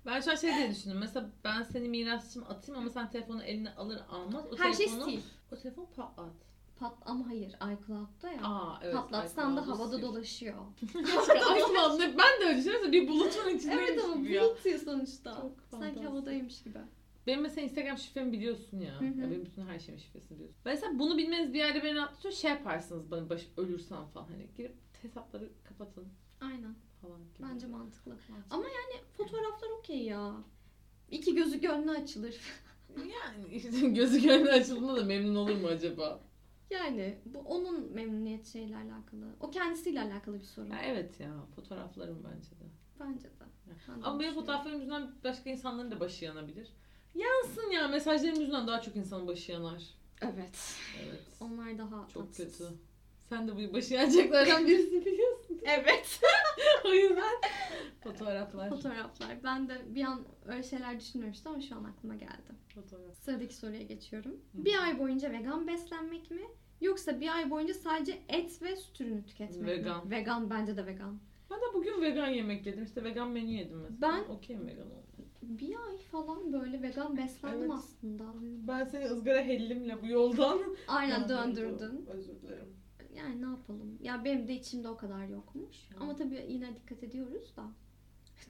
[0.05, 0.97] Ben şu an şey diye düşündüm.
[0.99, 4.45] Mesela ben seni mirasçım atayım ama sen telefonu eline alır almaz.
[4.51, 5.21] O Her şey telefonu, sil.
[5.51, 6.33] O telefon patlat.
[6.83, 8.43] Pat ama hayır iCloud'da ya.
[8.43, 8.95] Aa evet.
[8.95, 10.01] Patlatsan da havada sil.
[10.01, 10.55] dolaşıyor.
[11.57, 12.91] iCloud'da ben de öyle düşünüyorum.
[12.91, 14.43] Bir bulutun içindeymiş evet ama gibi ya.
[14.43, 15.35] bulut ya sonuçta.
[15.35, 16.05] Çok Sanki fantastik.
[16.05, 16.79] havadaymış gibi.
[17.27, 19.01] Benim mesela Instagram şifremi biliyorsun ya.
[19.01, 19.05] Hı hı.
[19.05, 20.57] ya benim bütün her şeyimin şifresini biliyorsun.
[20.65, 22.33] Mesela bunu bilmeniz bir yerde beni rahatlatıyor.
[22.33, 26.07] Şey yaparsınız bana baş, ölürsem falan hani girip hesapları kapatın
[26.41, 26.75] Aynen.
[27.01, 27.47] falan gibi.
[27.53, 28.11] Bence mantıklı.
[28.11, 28.55] Mantıklı.
[28.55, 30.33] Ama yani fotoğraflar okey ya.
[31.11, 32.39] İki gözü gönlü açılır.
[32.97, 36.19] Yani işte gözü gönlü açıldığında da memnun olur mu acaba?
[36.69, 39.25] Yani bu onun memnuniyet şeyle alakalı.
[39.39, 40.69] O kendisiyle alakalı bir sorun.
[40.69, 42.65] Ya evet ya fotoğraflarım bence de.
[42.99, 43.29] Bence de.
[43.87, 46.67] Ben de Ama benim fotoğraflarım yüzünden başka insanların da başı yanabilir.
[47.15, 49.83] Yansın ya mesajlarım yüzünden daha çok insanın başı yanar.
[50.21, 50.75] Evet.
[51.05, 51.21] Evet.
[51.39, 52.57] Onlar daha Çok tatsız.
[52.57, 52.73] kötü.
[53.29, 55.42] Sen de bu başı yanacaklardan birisi biliyorsun.
[55.65, 56.21] Evet.
[56.85, 57.33] o yüzden
[58.03, 58.69] fotoğraflar.
[58.69, 59.43] Fotoğraflar.
[59.43, 62.53] Ben de bir an öyle şeyler düşünmemiştim ama şu an aklıma geldi.
[62.75, 63.15] Fotoğraf.
[63.17, 64.31] Sıradaki soruya geçiyorum.
[64.31, 64.65] Hı.
[64.65, 66.41] Bir ay boyunca vegan beslenmek mi?
[66.81, 70.05] Yoksa bir ay boyunca sadece et ve süt ürünü tüketmek Vegan.
[70.07, 70.11] mi?
[70.11, 70.49] Vegan.
[70.49, 71.19] Bence de vegan.
[71.51, 72.83] Ben de bugün vegan yemek yedim.
[72.83, 74.01] İşte vegan menü yedim mesela.
[74.01, 75.03] Ben- okeyim vegan oldu.
[75.41, 77.71] Bir ay falan böyle vegan beslendim Evet.
[77.73, 78.23] aslında.
[78.41, 82.05] Ben seni ızgara hellimle bu yoldan Aynen döndürdün.
[82.05, 82.73] Özür dilerim.
[83.17, 83.97] Yani ne yapalım?
[84.01, 85.77] Ya benim de içimde o kadar yokmuş.
[85.89, 86.03] Hı.
[86.03, 87.63] Ama tabii yine dikkat ediyoruz da.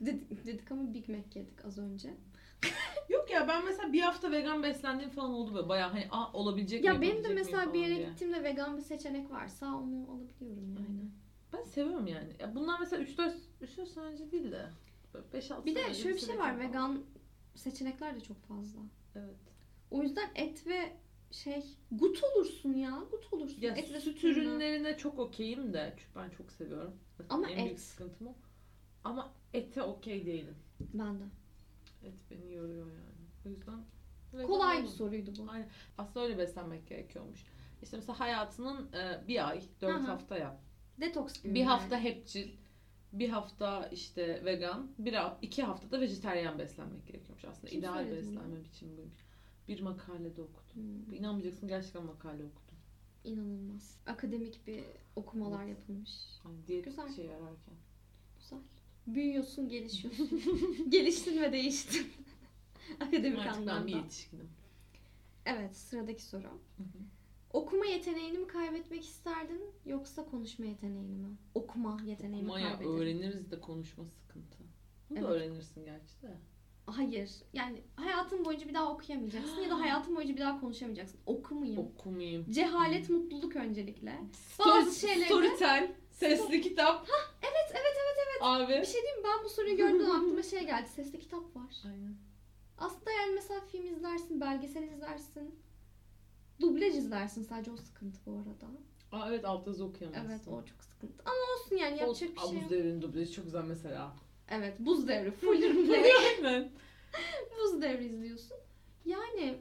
[0.00, 2.14] dedik, dedik ama Big Mac yedik az önce.
[3.08, 5.68] Yok ya ben mesela bir hafta vegan beslendiğim falan oldu böyle.
[5.68, 6.86] Bayağı hani Aa, olabilecek mi?
[6.86, 8.08] Ya benim de mesela bir yere diye.
[8.08, 10.86] gittiğimde vegan bir seçenek varsa onu alabiliyorum yani.
[10.88, 11.10] Aynen.
[11.52, 12.28] Ben seviyorum yani.
[12.40, 14.70] Ya bunlar mesela 3-4 3-4 sene önce değil de
[15.34, 16.42] 5-6 Bir de şöyle bir şey var.
[16.48, 16.60] falan.
[16.60, 17.02] Vegan
[17.54, 18.80] seçenekler de çok fazla.
[19.14, 19.36] Evet.
[19.90, 20.92] O yüzden et ve
[21.34, 23.02] şey gut olursun ya.
[23.10, 23.62] Gut olursun.
[23.62, 26.94] Ya et süt ürünlerine çok okeyim de çünkü ben çok seviyorum.
[27.28, 27.80] Ama en büyük et.
[27.80, 28.34] sıkıntım o.
[29.04, 30.56] Ama ete okey değilim.
[30.80, 31.24] Ben de.
[32.02, 33.24] Et beni yoruyor yani.
[33.46, 33.84] O yüzden
[34.46, 35.50] Kolay bir soruydu bu.
[35.50, 35.68] Aynen.
[35.98, 37.44] Aslında öyle beslenmek gerekiyormuş.
[37.82, 40.06] İşte mesela hayatının e, bir ay, dört hı.
[40.06, 40.60] hafta yap.
[41.00, 41.54] Detoks gibi.
[41.54, 41.68] Bir yani.
[41.68, 42.48] hafta hepçil,
[43.12, 47.66] bir hafta işte vegan, bir iki haftada vejeteryan beslenmek gerekiyormuş aslında.
[47.66, 49.33] Kim İdeal beslenme biçimi buymuş.
[49.68, 50.74] Bir makalede okudum.
[51.06, 52.78] Hmm, İnanmayacaksın gerçekten makale okudum.
[53.24, 53.96] inanılmaz.
[54.06, 54.84] Akademik bir
[55.16, 56.10] okumalar yapılmış.
[56.44, 57.12] Yani diyet Güzel.
[57.14, 57.74] şey ararken.
[58.40, 58.58] Güzel.
[59.06, 60.40] Büyüyorsun, gelişiyorsun.
[60.90, 62.06] Geliştin ve değiştin.
[63.00, 63.96] Akademik Artık ben bir anlamda.
[63.96, 64.48] yetişkinim.
[65.46, 66.42] Evet, sıradaki soru.
[66.42, 66.98] Hı hı.
[67.52, 71.36] Okuma yeteneğini mi kaybetmek isterdin yoksa konuşma yeteneğini mi?
[71.54, 72.96] Okuma yeteneğini Okumaya kaybederim.
[73.00, 74.58] öğreniriz de konuşma sıkıntı.
[75.10, 75.30] Bunu da Evet.
[75.30, 76.36] öğrenirsin gerçi de.
[76.86, 77.30] Hayır.
[77.52, 81.20] Yani hayatın boyunca bir daha okuyamayacaksın ya da hayatın boyunca bir daha konuşamayacaksın.
[81.26, 81.80] Okumayayım.
[81.80, 82.50] Okumayayım.
[82.50, 84.20] Cehalet mutluluk öncelikle.
[84.32, 87.06] Story, Bazı şeyleri- Storytel, sesli kitap.
[87.42, 88.38] Evet, evet, evet, evet.
[88.40, 88.80] Abi.
[88.80, 89.24] Bir şey diyeyim mi?
[89.24, 90.88] Ben bu soruyu gördüğüm aklıma şey geldi.
[90.88, 91.76] Sesli kitap var.
[91.84, 92.14] Aynen.
[92.78, 95.54] Aslında yani mesela film izlersin, belgesel izlersin.
[96.60, 98.66] Dublaj izlersin sadece o sıkıntı bu arada.
[99.12, 100.28] Aa evet alt yazı okuyamazsın.
[100.28, 101.22] Evet o çok sıkıntı.
[101.24, 102.70] Ama olsun yani yapacak bir Aa, şey yok.
[102.70, 104.16] devrinin dublajı çok güzel mesela.
[104.48, 105.30] Evet buz devri.
[105.30, 106.68] Full replay.
[107.58, 108.56] Buz devri izliyorsun.
[109.04, 109.58] Yani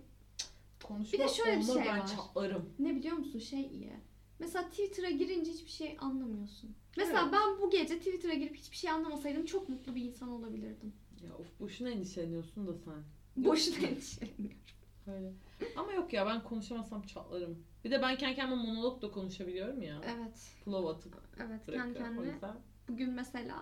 [0.83, 2.07] Konuşma Bir de şöyle bir şey ben var.
[2.07, 2.69] çatlarım.
[2.79, 3.93] ne biliyor musun şey iyi.
[4.39, 6.75] Mesela Twitter'a girince hiçbir şey anlamıyorsun.
[6.97, 7.33] Mesela Evet.
[7.33, 10.93] ben bu gece Twitter'a girip hiçbir şey anlamasaydım çok mutlu bir insan olabilirdim.
[11.23, 13.03] Ya of boşuna endişeleniyorsun da sen.
[13.45, 14.57] Boşuna endişeleniyorum.
[15.07, 15.33] Öyle.
[15.75, 17.63] Ama yok ya ben konuşamasam çatlarım.
[17.85, 20.01] Bir de ben kendi kendime monolog da konuşabiliyorum ya.
[20.05, 20.35] Evet.
[20.65, 21.15] Flow atıp
[21.47, 22.39] Evet kendi kendine.
[22.89, 23.55] Bugün mesela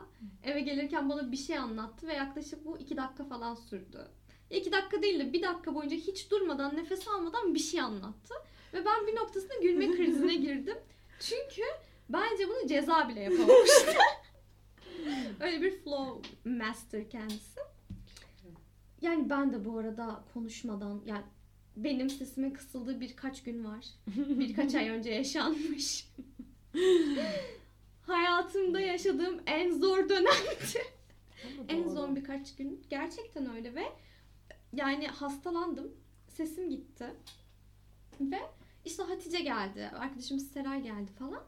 [0.44, 4.08] eve gelirken bana bir şey anlattı ve yaklaşık bu iki dakika falan sürdü.
[4.50, 8.34] İki dakika değil de bir dakika boyunca hiç durmadan nefes almadan bir şey anlattı.
[8.74, 10.78] Ve ben bir noktasında gülme krizine girdim.
[11.20, 11.62] Çünkü
[12.10, 13.92] bence bunu ceza bile yapamamıştı.
[15.40, 17.60] Öyle bir flow master kendisi.
[19.02, 21.24] Yani ben de bu arada konuşmadan yani
[21.78, 23.86] benim sesimin kısıldığı birkaç gün var.
[24.16, 26.08] Birkaç ay önce yaşanmış.
[28.12, 30.84] Hayatımda yaşadığım en zor dönemdi.
[31.70, 32.84] En zor birkaç gün.
[32.90, 33.84] Gerçekten öyle ve
[34.74, 35.92] yani hastalandım.
[36.30, 37.06] Sesim gitti.
[38.22, 38.40] Ve
[38.86, 39.92] işte Hatice geldi.
[40.00, 41.44] Arkadaşımız Seray geldi falan.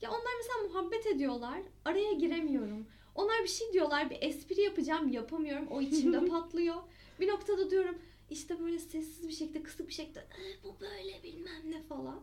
[0.00, 1.60] Ya onlar mesela muhabbet ediyorlar.
[1.84, 2.86] Araya giremiyorum.
[3.14, 4.10] Onlar bir şey diyorlar.
[4.10, 5.08] Bir espri yapacağım.
[5.12, 5.66] Yapamıyorum.
[5.68, 6.76] O içimde patlıyor.
[7.20, 7.98] Bir noktada diyorum
[8.30, 12.20] işte böyle sessiz bir şekilde kısık bir şekilde "Ee, bu böyle bilmem ne falan.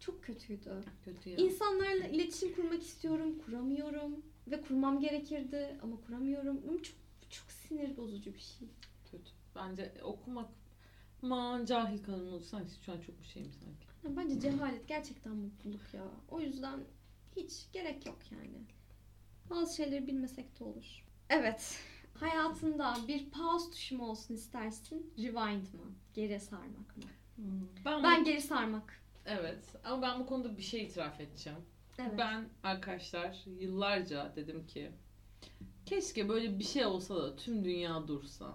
[0.00, 0.84] Çok kötüydü.
[1.04, 1.36] Kötü ya.
[1.36, 6.60] İnsanlarla iletişim kurmak istiyorum, kuramıyorum ve kurmam gerekirdi ama kuramıyorum.
[6.68, 6.96] Ama çok
[7.30, 8.68] çok sinir bozucu bir şey.
[9.10, 9.30] Kötü.
[9.56, 10.48] Bence okumak
[11.22, 14.16] man cahil kalın sanki şu an çok bir şeyim sanki.
[14.16, 16.04] Bence cehalet gerçekten mutluluk ya.
[16.28, 16.80] O yüzden
[17.36, 18.64] hiç gerek yok yani.
[19.50, 21.04] Bazı şeyleri bilmesek de olur.
[21.28, 21.78] Evet.
[22.14, 25.12] Hayatında bir pause tuşu mu olsun istersin?
[25.18, 25.92] Rewind mı?
[26.14, 27.02] Geri sarmak mı?
[27.84, 28.99] Ben, Ben geri sarmak.
[29.30, 31.58] Evet ama ben bu konuda bir şey itiraf edeceğim.
[31.98, 32.12] Evet.
[32.18, 34.90] Ben arkadaşlar yıllarca dedim ki
[35.86, 38.54] keşke böyle bir şey olsa da tüm dünya dursa.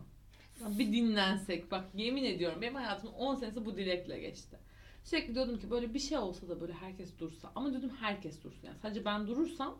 [0.62, 1.72] Ya Bir dinlensek.
[1.72, 4.60] Bak yemin ediyorum benim hayatımın 10 senesi bu dilekle geçti.
[5.04, 7.52] Sürekli diyordum ki böyle bir şey olsa da böyle herkes dursa.
[7.56, 8.68] Ama dedim herkes dursun.
[8.68, 9.78] Yani sadece ben durursam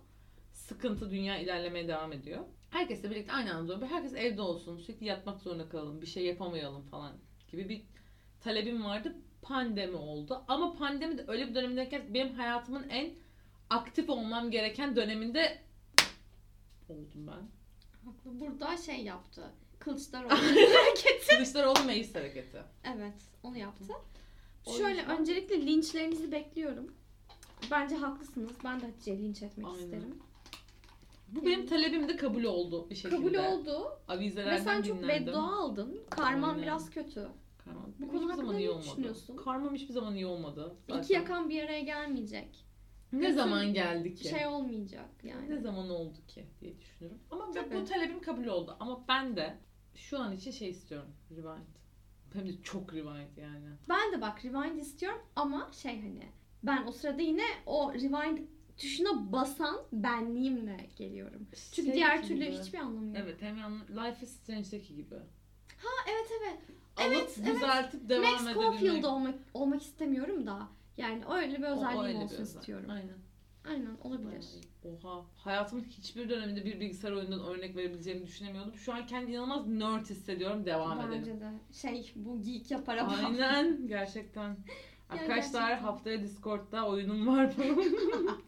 [0.54, 2.46] sıkıntı dünya ilerlemeye devam ediyor.
[2.70, 3.92] Herkesle birlikte aynı anda duruyor.
[3.92, 4.78] Herkes evde olsun.
[4.78, 6.02] Sürekli yatmak zorunda kalalım.
[6.02, 7.14] Bir şey yapamayalım falan
[7.52, 7.82] gibi bir
[8.40, 9.16] talebim vardı.
[9.48, 10.44] Pandemi oldu.
[10.48, 13.10] Ama pandemi de öyle bir dönemindeyken benim hayatımın en
[13.70, 15.58] aktif olmam gereken döneminde
[16.90, 17.48] oldum ben.
[18.10, 18.40] Haklı.
[18.40, 19.52] Burada şey yaptı.
[19.80, 20.32] Kılıçdaroğlu
[20.76, 21.28] hareketi.
[21.38, 22.62] Kılıçdaroğlu meclis hareketi.
[22.96, 23.84] Evet, onu yaptı.
[24.66, 26.94] O Şöyle yüzden- öncelikle linçlerinizi bekliyorum.
[27.72, 28.52] Bence haklısınız.
[28.64, 29.80] Ben de Hatice'yi linç etmek Aynen.
[29.80, 30.20] isterim.
[31.28, 33.16] Bu benim talebim de kabul oldu bir şekilde.
[33.16, 35.28] Kabul oldu Avizelerden ve sen çok dinlendim.
[35.28, 36.00] beddua aldın.
[36.10, 36.62] Karman Aynen.
[36.62, 37.28] biraz kötü.
[37.66, 37.94] Karmam.
[38.00, 38.88] Bu konu hiçbir zaman iyi olmadı.
[38.90, 39.36] düşünüyorsun?
[39.38, 40.76] Karmam hiçbir zaman iyi olmadı.
[40.88, 41.16] İki Zaten.
[41.16, 42.66] yakan bir araya gelmeyecek.
[43.12, 44.28] Ne Bütün zaman geldi ki?
[44.28, 45.50] Şey olmayacak yani.
[45.50, 47.22] Ne zaman oldu ki diye düşünüyorum.
[47.32, 47.76] Ama Tabii.
[47.76, 48.78] bu talebim kabul oldu.
[48.80, 49.58] Ama ben de
[49.96, 51.10] şu an için şey istiyorum.
[51.32, 51.76] Rewind.
[52.34, 53.66] Hem de çok rewind yani.
[53.90, 56.24] Ben de bak rewind istiyorum ama şey hani
[56.64, 58.38] ben o sırada yine o rewind
[58.78, 61.48] tuşuna basan benliğimle geliyorum.
[61.72, 62.28] Çünkü Şey diğer gibi.
[62.28, 63.18] türlü hiçbir anlamı yok.
[63.20, 65.16] Evet hem Life is Strange'deki gibi.
[65.78, 66.60] Ha evet evet.
[66.98, 67.56] Alıp Evet, evet.
[67.56, 68.62] düzeltip devam Max edebilmek.
[68.64, 72.60] Caulfield olmak, olmak istemiyorum da yani öyle bir O- o özelliğim öyle bir olsun özel-
[72.60, 72.90] istiyorum.
[72.90, 73.18] Aynen.
[73.70, 74.46] Aynen olabilir.
[74.84, 75.26] Oha.
[75.36, 78.76] Hayatımın hiçbir döneminde bir bilgisayar oyunundan örnek verebileceğimi düşünemiyordum.
[78.76, 80.66] Şu an kendimi inanılmaz nerd hissediyorum.
[80.66, 81.40] Devam Bence edelim.
[81.42, 81.52] de.
[81.74, 83.16] Şey bu geek yapar ama.
[83.28, 83.88] Aynen.
[83.88, 84.58] Gerçekten.
[85.10, 85.36] Arkadaşlar
[85.70, 85.78] gerçekten.
[85.78, 87.76] haftaya Discord'da oyunum var falan.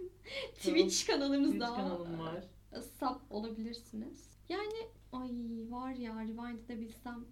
[0.55, 2.43] Twitch kanalımız Twitch da kanalım var.
[2.99, 4.29] Sub olabilirsiniz.
[4.49, 5.31] Yani ay
[5.69, 7.25] var ya rewind edebilsem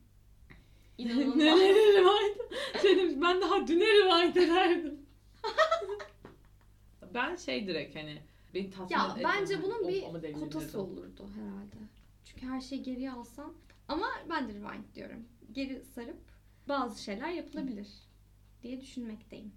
[0.98, 1.36] inanılmaz.
[1.36, 2.36] Neleri rewind?
[2.82, 5.00] Şey demiş, ben daha düne rewind ederdim.
[7.14, 8.22] ben şey direkt hani
[8.54, 11.76] beni tatmin ya bence bunun Of, bir kotası olurdu herhalde.
[12.26, 13.54] Çünkü her şeyi geriye alsan
[13.88, 15.26] ama ben de rewind diyorum.
[15.52, 16.18] Geri sarıp
[16.68, 17.88] bazı şeyler yapılabilir
[18.64, 19.52] diye düşünmekteyim.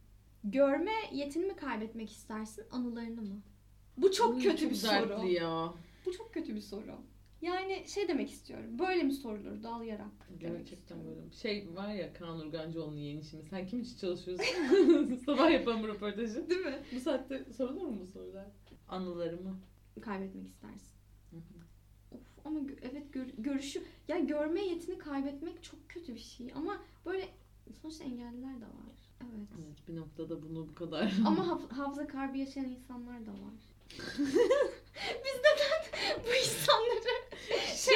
[0.45, 3.41] Görme yetini mi kaybetmek istersin, anılarını mı?
[3.97, 5.27] Bu çok Uy, kötü çok bir soru.
[5.27, 5.73] ya.
[6.07, 6.97] Bu çok kötü bir soru.
[7.43, 8.79] Yani şey demek istiyorum.
[8.79, 10.29] Böyle mi sorulur dal yarak?
[10.41, 11.33] Gerçekten böyle.
[11.33, 13.43] Şey var ya Kaan Urgancıoğlu'nun yeni işimi.
[13.51, 15.17] Sen kim için çalışıyorsun?
[15.27, 16.51] Sabah yapalım röportajı.
[16.51, 16.79] Değil mi?
[16.97, 18.47] Bu saatte sorulur mu bu sorular?
[18.89, 19.59] Anılarımı.
[20.01, 20.99] Kaybetmek istersin.
[22.13, 27.29] Of ama evet gör- görüşü ya görme yetini kaybetmek çok kötü bir şey ama böyle
[27.83, 28.99] sonuçta engelliler de var.
[29.23, 29.49] Evet.
[29.59, 31.15] Evet bir noktada bunu bu kadar.
[31.27, 33.55] Ama haf- hafıza kaybı yaşayan insanlar da var.
[35.25, 37.19] Biz neden bu insanları
[37.77, 37.95] şey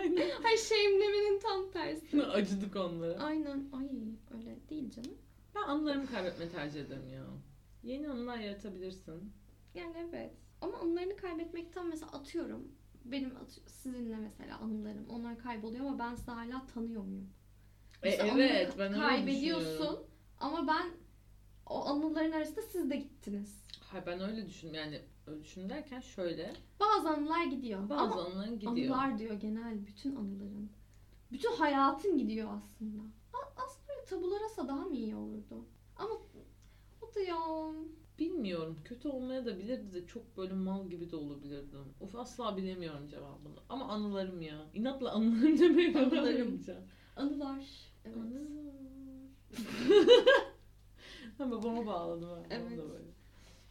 [0.00, 0.30] Aynen.
[0.42, 2.22] Hayır shame'lemenin tam tersi.
[2.26, 3.18] Acıdık onlara.
[3.18, 3.68] Aynen.
[3.72, 3.88] Ay
[4.38, 5.14] öyle değil canım.
[5.54, 7.24] Ben anılarımı kaybetmeyi tercih ederim ya.
[7.82, 9.32] Yeni anılar yaratabilirsin.
[9.74, 10.30] Yani evet.
[10.60, 12.72] Ama anılarını kaybetmekten mesela atıyorum.
[13.04, 15.06] Benim at- sizinle mesela anılarım.
[15.08, 17.30] Onlar kayboluyor ama ben sizi hala tanıyor muyum?
[18.02, 19.98] E, evet ben kaybediyorsun
[20.40, 20.90] ama ben
[21.66, 23.61] o anıların arasında siz de gittiniz.
[23.92, 26.52] Hayır ben öyle düşün yani öyle düşün derken şöyle.
[26.80, 27.88] Bazı anılar gidiyor.
[27.88, 28.96] Bazı ama anıların gidiyor.
[28.96, 30.70] anılar diyor genel bütün anıların.
[31.32, 33.02] Bütün hayatın gidiyor aslında.
[33.32, 35.64] A- aslında böyle tabularasa daha mı iyi olurdu?
[35.96, 36.14] Ama
[37.02, 37.36] o da ya
[38.18, 38.78] Bilmiyorum.
[38.84, 41.78] Kötü olmaya da bilirdi de çok böyle mal gibi de olabilirdim.
[42.00, 43.58] Of asla bilemiyorum cevabını.
[43.68, 44.66] Ama anılarım ya.
[44.74, 46.24] İnatla anılarım demeye Anılarım.
[46.24, 46.80] vereceğim.
[47.16, 47.64] anılar.
[48.04, 48.16] Evet.
[48.16, 48.72] Anılar.
[51.38, 52.28] ben babama bağladım.
[52.28, 52.42] ha.
[52.50, 52.78] Evet.
[52.78, 53.04] Da böyle.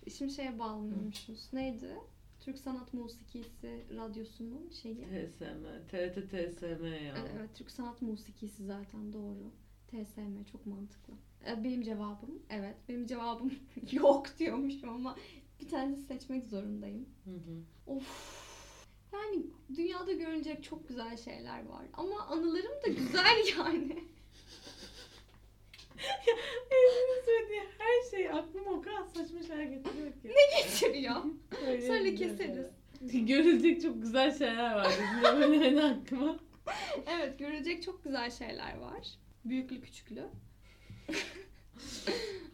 [0.09, 1.49] Şimdi şeye bağlanıyormuşuz.
[1.53, 1.95] Neydi?
[2.39, 4.95] Türk Sanat Musikisi Radyosu'nun şeyi.
[5.05, 5.87] TSM.
[5.91, 7.15] TRT TSM ya.
[7.35, 9.51] Evet, Türk Sanat Musikisi zaten doğru.
[9.87, 11.13] TSM çok mantıklı.
[11.47, 12.75] Ee, Benim cevabım evet.
[12.89, 13.53] Benim cevabım
[13.91, 15.15] yok diyormuşum ama
[15.59, 17.05] bir tanesi seçmek zorundayım.
[17.25, 17.61] Hı hı.
[17.87, 18.41] Of.
[19.13, 19.43] Yani
[19.75, 21.85] dünyada görülecek çok güzel şeyler var.
[21.93, 24.03] Ama anılarım da güzel yani.
[26.71, 30.31] Evrenin söylediği her şey aklıma o kadar saçma şeyler getiriyor ki.
[30.57, 31.15] Getiriyor.
[31.67, 32.65] Öyle Söyle keseriz.
[33.01, 34.87] Görülecek çok güzel şeyler var.
[34.87, 36.39] Dedi böyle hani aklıma.
[37.07, 39.07] Evet görülecek çok güzel şeyler var.
[39.45, 40.25] Büyüklü küçüklü.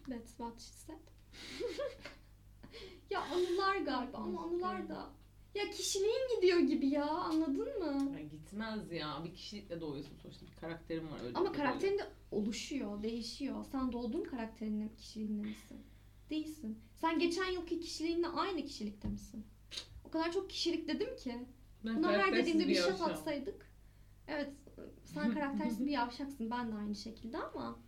[0.09, 0.99] That's what she said.
[3.09, 5.09] ya anılar galiba ama anılar da
[5.57, 8.11] ya kişiliğin gidiyor gibi ya anladın mı?
[8.17, 9.21] Ya gitmez ya.
[9.23, 10.45] Bir kişilikle doğuyorsun sonuçta.
[10.45, 11.37] Bir karakterim var öyle.
[11.37, 13.65] Ama bir karakterin de oluşuyor, değişiyor.
[13.71, 15.77] Sen doğduğun karakterinle kişiliğinle misin?
[16.29, 16.79] Değilsin.
[16.95, 19.45] Sen geçen yılki kişiliğinle aynı kişilikte misin?
[20.05, 21.45] O kadar çok kişilik dedim ki.
[21.85, 23.71] Ben Buna her dediğimde bir şat atsaydık.
[24.27, 24.49] Evet
[25.05, 26.51] sen karaktersiz bir yavşaksın.
[26.51, 27.79] Ben de aynı şekilde ama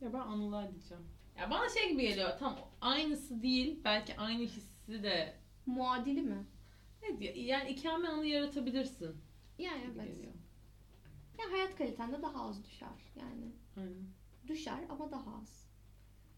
[0.00, 1.02] Ya ben anılar diyeceğim.
[1.38, 2.38] Ya bana şey gibi geliyor.
[2.38, 3.80] Tam aynısı değil.
[3.84, 5.34] Belki aynı hissi de
[5.66, 6.46] muadili mi?
[7.20, 9.16] Diye yani ikame anı yaratabilirsin.
[9.58, 10.16] Yani evet.
[10.16, 10.34] geliyor.
[11.38, 13.12] Ya hayat kalitende daha az düşer.
[13.16, 14.04] Yani Aynen.
[14.48, 15.68] düşer ama daha az.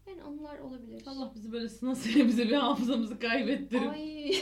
[0.07, 1.03] Yani anılar olabilir.
[1.05, 4.29] Allah bizi böyle sınasıya bize bir hafızamızı kaybettirip Ay.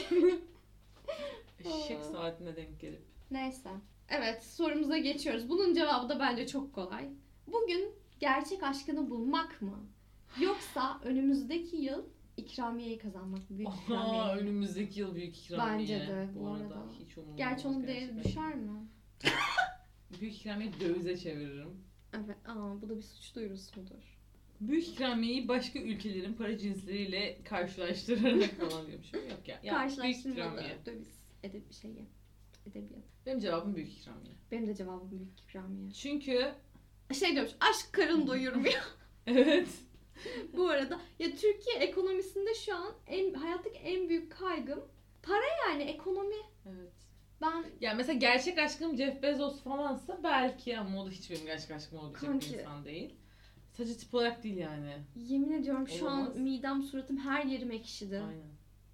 [1.64, 3.02] eşek saatine denk gelip.
[3.30, 3.70] Neyse.
[4.08, 5.48] Evet sorumuza geçiyoruz.
[5.48, 7.08] Bunun cevabı da bence çok kolay.
[7.46, 9.86] Bugün gerçek aşkını bulmak mı?
[10.40, 12.04] Yoksa önümüzdeki yıl
[12.40, 13.50] ikramiyeyi kazanmak?
[13.50, 14.30] Büyük Aha, ikramiyeyi.
[14.40, 15.78] önümüzdeki yıl büyük ikramiye.
[15.78, 16.86] Bence de, bu arada.
[17.04, 18.70] Hiç umurumda Gerçi onun değeri düşer mi?
[20.20, 21.70] Büyük ikramiye dövize çeviririm.
[22.14, 22.36] Evet.
[22.48, 24.16] Aa, bu da bir suç duyurusu mudur?
[24.60, 29.20] Büyük ikramiyeyi başka ülkelerin para cinsleriyle karşılaştırarak falan diyormuşum.
[29.30, 29.54] Yok ya.
[29.54, 30.78] ya büyük Karşılaştırmalı ikramiye.
[30.86, 32.04] döviz edebi şeyi.
[32.66, 33.02] Edebiyat.
[33.26, 34.34] Benim cevabım büyük ikramiye.
[34.52, 35.90] Benim de cevabım büyük ikramiye.
[35.90, 36.52] Çünkü
[37.14, 38.82] Şey diyormuş aşk karın doyurmuyor.
[39.26, 39.68] evet.
[40.56, 44.84] Bu arada ya Türkiye ekonomisinde şu an en hayattaki en büyük kaygım
[45.22, 46.34] para yani ekonomi.
[46.66, 46.92] Evet.
[47.42, 51.70] Ben Ya mesela gerçek aşkım Jeff Bezos falansa belki ama o da hiç benim gerçek
[51.70, 52.52] aşkım olabilecek Kanki.
[52.52, 53.14] bir insan değil.
[53.72, 54.92] Sadece tip olarak değil yani.
[55.16, 56.28] yemin ediyorum şu Olamaz.
[56.36, 58.16] an midem suratım her yerim ekşidi.
[58.18, 58.50] Aynen.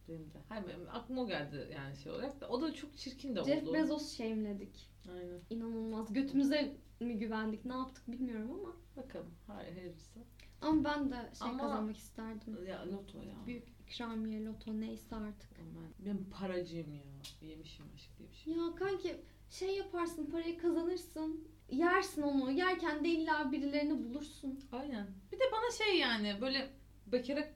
[0.08, 0.38] Benim de.
[0.48, 2.48] Hayır benim aklıma o geldi yani şey olarak da.
[2.48, 3.48] O da çok çirkin de oldu.
[3.48, 4.90] Jeff Bezos shame'ledik.
[5.12, 5.40] Aynen.
[5.50, 6.12] İnanılmaz.
[6.12, 8.76] Götümüze mi güvendik ne yaptık bilmiyorum ama.
[9.04, 9.34] Bakalım.
[9.46, 10.20] Hayır hayırlısı.
[10.60, 12.66] Ama ben de şey Ama- kazanmak isterdim.
[12.66, 13.46] Ya loto ya.
[13.46, 15.50] Büyük ikramiye, loto neyse artık.
[15.60, 17.02] Aman, ben paracıyım ya.
[17.48, 18.52] Yemişim aşk diye bir şey.
[18.54, 19.16] Ya kanki
[19.50, 21.48] şey yaparsın parayı kazanırsın.
[21.70, 22.50] Yersin onu.
[22.50, 24.60] Yerken de illa birilerini bulursun.
[24.72, 25.06] Aynen.
[25.32, 26.70] Bir de bana şey yani böyle
[27.06, 27.48] bekara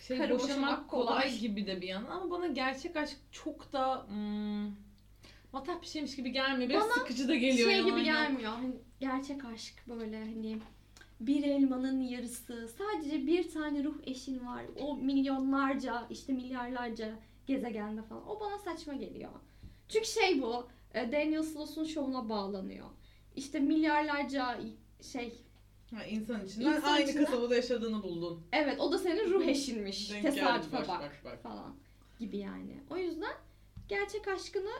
[0.00, 1.06] şey Karı boşamak boşamak kolay.
[1.06, 1.38] kolay.
[1.38, 4.66] gibi de bir yandan ama bana gerçek aşk çok da hmm,
[5.56, 6.70] matah bir şeymiş gibi gelmiyor.
[6.70, 7.70] Biraz Bana sıkıcı da geliyor.
[7.70, 8.04] şey gibi yani.
[8.04, 8.52] gelmiyor.
[8.52, 10.58] Hani gerçek aşk böyle hani
[11.20, 12.68] bir elmanın yarısı.
[12.78, 14.62] Sadece bir tane ruh eşin var.
[14.80, 17.14] O milyonlarca işte milyarlarca
[17.46, 18.28] gezegende falan.
[18.28, 19.30] O bana saçma geliyor.
[19.88, 20.66] Çünkü şey bu.
[20.94, 22.86] e, Daniel Sloss'un şovuna bağlanıyor.
[23.36, 24.60] İşte milyarlarca
[25.12, 25.32] şey
[25.94, 28.42] Ha, insan içinden İnsan aynı içinden- kasabada yaşadığını buldun.
[28.52, 30.10] evet o da senin ruh eşinmiş.
[30.12, 31.42] Denk geldi, Tesadüfe bak, bak, bak, bak.
[31.42, 31.74] falan
[32.18, 32.80] gibi yani.
[32.90, 33.32] O yüzden
[33.88, 34.70] gerçek aşkını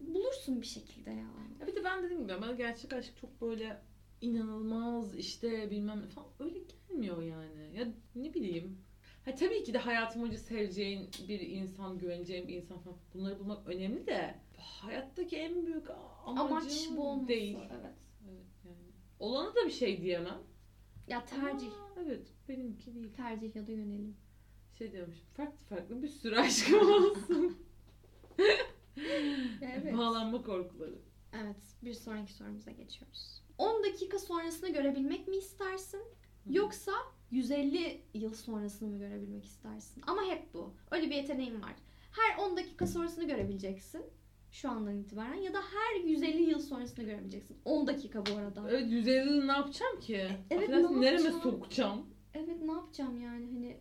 [0.00, 1.26] bulursun bir şekilde ya.
[1.60, 3.82] Ya bir de ben dediğim gibi bana gerçek aşk çok böyle
[4.20, 7.78] inanılmaz işte bilmem ne falan öyle gelmiyor yani.
[7.78, 8.78] Ya ne bileyim.
[9.24, 13.66] Ha tabii ki de hayatım boyunca seveceğin bir insan, güveneceğin bir insan falan bunları bulmak
[13.66, 15.90] önemli de hayattaki en büyük
[16.26, 17.28] amacım Amaç bu olması.
[17.28, 17.58] değil.
[17.70, 17.98] Evet.
[18.30, 18.76] Evet yani.
[19.18, 20.38] Olana da bir şey diyemem.
[21.08, 21.66] Ya tercih.
[21.72, 23.12] Ama evet benimki değil.
[23.16, 24.16] Tercih ya da yönelim.
[24.78, 27.58] Şey diyormuş farklı farklı bir sürü aşkım olsun.
[29.62, 29.98] Evet.
[29.98, 30.98] Bağlanma korkuları.
[31.32, 33.42] Evet, bir sonraki sorumuza geçiyoruz.
[33.58, 36.00] 10 dakika sonrasını görebilmek mi istersin?
[36.50, 36.92] Yoksa
[37.30, 40.02] 150 yıl sonrasını mı görebilmek istersin?
[40.06, 40.74] Ama hep bu.
[40.90, 41.74] Öyle bir yeteneğin var.
[42.12, 44.02] Her 10 dakika sonrasını görebileceksin.
[44.50, 47.56] Şu andan itibaren ya da her 150 yıl sonrasını görebileceksin.
[47.64, 48.70] 10 dakika bu arada.
[48.70, 50.28] Evet 150 yıl ne yapacağım ki?
[50.50, 51.42] Evet, Affedersin, ne nereme yapacağım?
[51.42, 52.06] sokacağım?
[52.34, 53.76] Evet ne yapacağım yani hani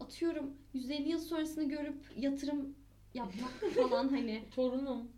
[0.00, 2.74] atıyorum 150 yıl sonrasını görüp yatırım
[3.14, 5.08] yapmak mı falan hani Torunum.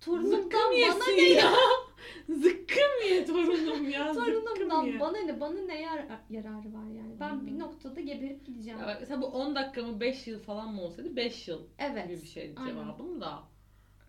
[0.00, 1.52] torunumdan bana ne ya.
[2.28, 4.12] Zıkkım ye torunum ya.
[4.12, 5.00] Torunumdan ye.
[5.00, 7.46] bana ne bana ne yar- yararı var yani ben Hı.
[7.46, 8.78] bir noktada geberip gideceğim.
[8.78, 12.04] Ya mesela bu 10 dakika mı 5 yıl falan mı olsaydı 5 yıl Evet.
[12.08, 12.70] gibi bir şeydi aynen.
[12.74, 13.42] cevabım da.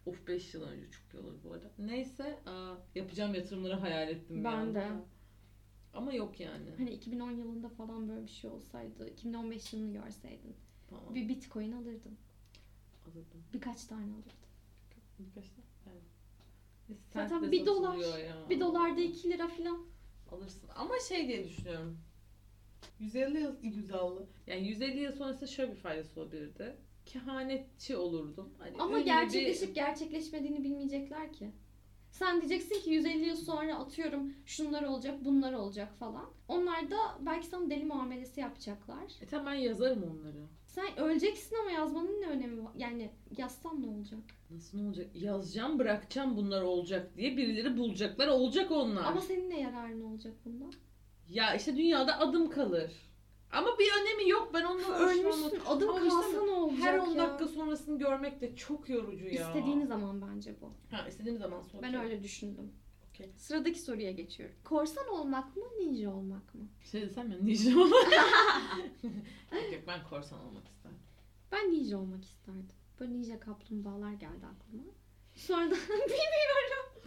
[0.06, 1.72] Of 5 yıl önce çok iyi olur bu arada.
[1.78, 4.80] Neyse aa, yapacağım yatırımları hayal ettim Ben anda.
[4.80, 4.88] de.
[5.94, 6.70] Ama yok yani.
[6.78, 10.56] Hani 2010 yılında falan böyle bir şey olsaydı, 2015 yılını görseydin
[10.90, 11.16] Tamam.
[11.16, 12.18] bir bitcoin alırdın.
[13.06, 13.44] Alırdım.
[13.54, 14.32] Birkaç tane alırdın.
[15.20, 15.66] Birkaç tane.
[15.88, 16.00] Yani.
[17.14, 18.50] Sent Zaten bir dolar, ya.
[18.50, 19.86] Bir dolarda 2 lira falan.
[20.32, 20.70] alırsın.
[20.76, 21.98] Ama şey diye düşünüyorum.
[23.00, 24.26] 150 yıl güzelli.
[24.48, 26.76] Yani 150 yıl sonrasında şöyle bir faydası olabilirdi.
[27.06, 28.50] Kehanetçi olurdum.
[28.60, 31.52] Hani Ama gerçekleşip bir- gerçekleşmediğini bilmeyecekler ki.
[32.12, 36.30] Sen diyeceksin ki 150 yıl sonra atıyorum şunlar olacak, bunlar olacak falan.
[36.48, 39.04] Onlar da belki sana deli muamelesi yapacaklar.
[39.22, 40.46] E tamam ben yazarım onları.
[40.76, 42.72] Sen öleceksin ama yazmanın ne önemi var?
[42.78, 44.20] Yani yazsan ne olacak?
[44.52, 45.08] Nasıl ne olacak?
[45.16, 49.04] Yazacağım bırakacağım bunlar olacak diye birileri bulacaklar olacak onlar.
[49.04, 50.74] Ama senin ne yararın olacak bundan?
[51.30, 52.92] Ya işte dünyada adım kalır.
[53.52, 55.10] Ama bir önemi yok ben onunla uğraşmam.
[55.10, 57.18] Ölmüşsün, adım Ama işte kalsa ne olacak Her 10 ya?
[57.18, 59.32] dakika sonrasını görmek de çok yorucu ya.
[59.32, 60.74] İstediğin zaman bence bu.
[60.96, 61.84] Ha istediğim zaman sonra.
[61.84, 62.72] Ben öyle düşündüm.
[63.14, 63.32] Okey.
[63.38, 64.56] Sıradaki soruya geçiyorum.
[64.64, 66.62] Korsan olmak mı, ninja olmak mı?
[66.92, 68.12] Şey desem ya ninja olmak.
[69.54, 70.98] yok yok ben korsan olmak isterim.
[71.52, 72.68] Ben ninja olmak isterdim.
[73.00, 74.84] Böyle ninja kaplumbağalar geldi aklıma.
[75.36, 77.02] Sonradan bilmiyorum.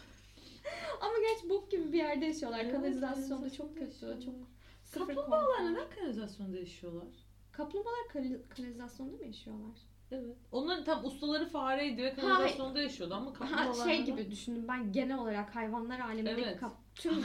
[1.01, 2.61] Ama gerçi bok gibi bir yerde yaşıyorlar.
[2.61, 4.01] Evet, Kanalizasyonda çok kötü.
[4.01, 4.47] kanalizasyonda.
[4.95, 7.07] Çok Kaplumbağalar neden kanalizasyonda yaşıyorlar?
[7.53, 8.09] Kaplumbağalar
[8.49, 9.79] kanalizasyonda mı yaşıyorlar?
[10.13, 10.37] Evet.
[10.53, 15.57] Onların tam ustaları fareydi ve kanalizasyonda yaşıyordu ama kaplumbağalar şey gibi düşündüm ben genel olarak
[15.57, 16.61] hayvanlar alemindeki Evet.
[16.61, 16.73] kap...
[16.95, 17.15] Tüm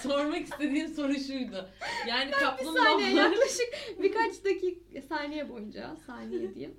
[0.00, 1.68] Sormak istediğim soru şuydu.
[2.08, 3.08] Yani bir saniye kaplumbağalar...
[3.08, 3.68] yaklaşık
[4.02, 6.76] birkaç dakika saniye boyunca saniye diyeyim.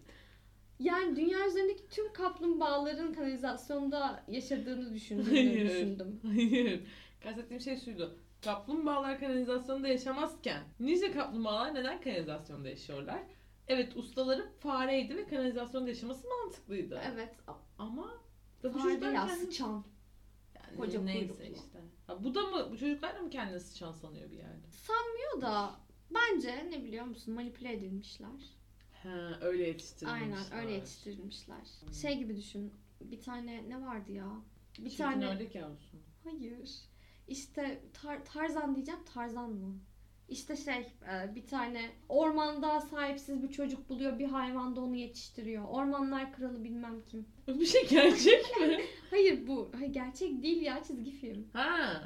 [0.79, 5.69] Yani dünya üzerindeki tüm kaplumbağaların kanalizasyonda yaşadığını düşündüğümü Hayır.
[5.69, 6.19] düşündüm.
[6.27, 6.81] Hayır.
[7.23, 8.17] Kastettiğim şey şuydu.
[8.43, 13.19] Kaplumbağalar kanalizasyonda yaşamazken nice kaplumbağalar neden kanalizasyonda yaşıyorlar?
[13.69, 17.01] Evet ustaları fareydi ve kanalizasyonda yaşaması mantıklıydı.
[17.13, 17.35] Evet.
[17.77, 18.13] Ama
[18.63, 19.83] bu çocuklar ya kendi- sıçan.
[20.55, 21.55] yani koca neyse kuyruklu.
[21.65, 21.79] işte.
[22.07, 24.71] Ha, bu da mı bu çocuklar da mı kendini sıçan sanıyor bir yerde?
[24.71, 25.75] Sanmıyor da
[26.11, 28.57] bence ne biliyor musun manipüle edilmişler.
[29.03, 30.21] Ha öyle yetiştirilmişler.
[30.51, 31.57] Aynen öyle yetiştirilmişler.
[32.01, 32.73] Şey gibi düşün.
[33.01, 34.31] Bir tane ne vardı ya?
[34.79, 35.97] Bir Çirkin tane ördek yavrusu.
[36.23, 36.79] Hayır.
[37.27, 38.99] İşte Tar- Tarzan diyeceğim.
[39.13, 39.79] Tarzan mı?
[40.29, 44.19] İşte şey e, bir tane ormanda sahipsiz bir çocuk buluyor.
[44.19, 45.63] Bir hayvan da onu yetiştiriyor.
[45.69, 47.25] Ormanlar kralı bilmem kim.
[47.47, 48.77] Bir şey gerçek mi?
[49.09, 51.47] Hayır bu hayır, gerçek değil ya çizgi film.
[51.53, 52.03] ha.